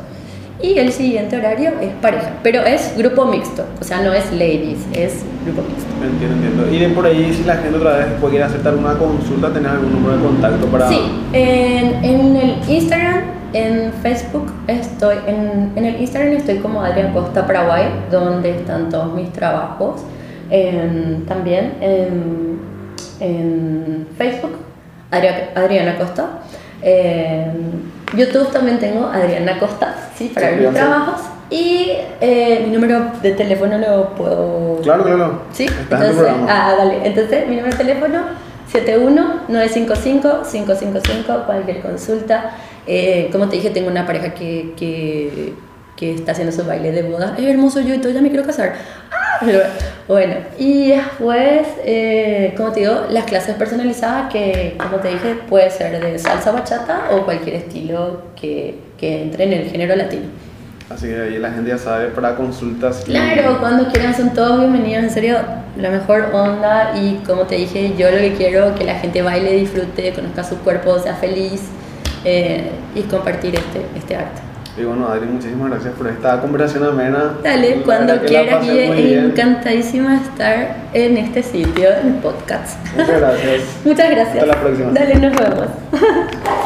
[0.62, 4.80] Y el siguiente horario es pareja, pero es grupo mixto, o sea, no es ladies,
[4.92, 5.86] es grupo mixto.
[6.04, 6.74] Entiendo, entiendo.
[6.76, 9.72] Y de por ahí, si la gente otra vez puede querer aceptar una consulta, ¿tenés
[9.72, 10.90] algún número de contacto para...?
[10.90, 11.00] Sí,
[11.34, 13.22] en, en el Instagram,
[13.54, 19.14] en Facebook, estoy, en, en el Instagram estoy como Adrián Costa Paraguay, donde están todos
[19.14, 20.02] mis trabajos.
[20.50, 22.60] En- también en,
[23.20, 24.54] en Facebook,
[25.12, 26.40] Adria- Adriana Costa.
[28.14, 31.22] En YouTube también tengo Adriana Costa, sí, para ver mis trabajos.
[31.50, 35.42] Y eh, mi número de teléfono lo puedo Claro, claro.
[35.54, 36.48] Sí, Estás en entonces, programa.
[36.50, 37.08] ah, dale.
[37.08, 38.20] Entonces, mi número de teléfono
[38.74, 42.52] 71-955-555, cualquier consulta.
[42.86, 45.54] Eh, como te dije, tengo una pareja que, que,
[45.98, 47.36] que está haciendo su baile de boda.
[47.38, 48.76] Es hermoso, yo y todo, ya me quiero casar.
[49.12, 49.60] Ah, pero
[50.08, 55.70] bueno, y después, eh, como te digo, las clases personalizadas que, como te dije, puede
[55.72, 60.26] ser de salsa bachata o cualquier estilo que, que entre en el género latino.
[60.90, 63.04] Así que ahí la gente ya sabe para consultas.
[63.08, 65.38] y- Claro, cuando quieran son todos bienvenidos, en serio,
[65.78, 69.52] la mejor onda y como te dije, yo lo que quiero que la gente baile,
[69.54, 71.64] disfrute, conozca su cuerpo, sea feliz
[72.24, 74.42] eh, y compartir este, este arte.
[74.80, 77.34] Y bueno, Adri, muchísimas gracias por esta conversación amena.
[77.42, 82.78] Dale, cuando quieras, y encantadísima de estar en este sitio, en podcast.
[82.96, 83.62] Muchas gracias.
[83.86, 84.36] Muchas gracias.
[84.36, 84.92] Hasta la próxima.
[84.92, 85.68] Dale, nos vemos.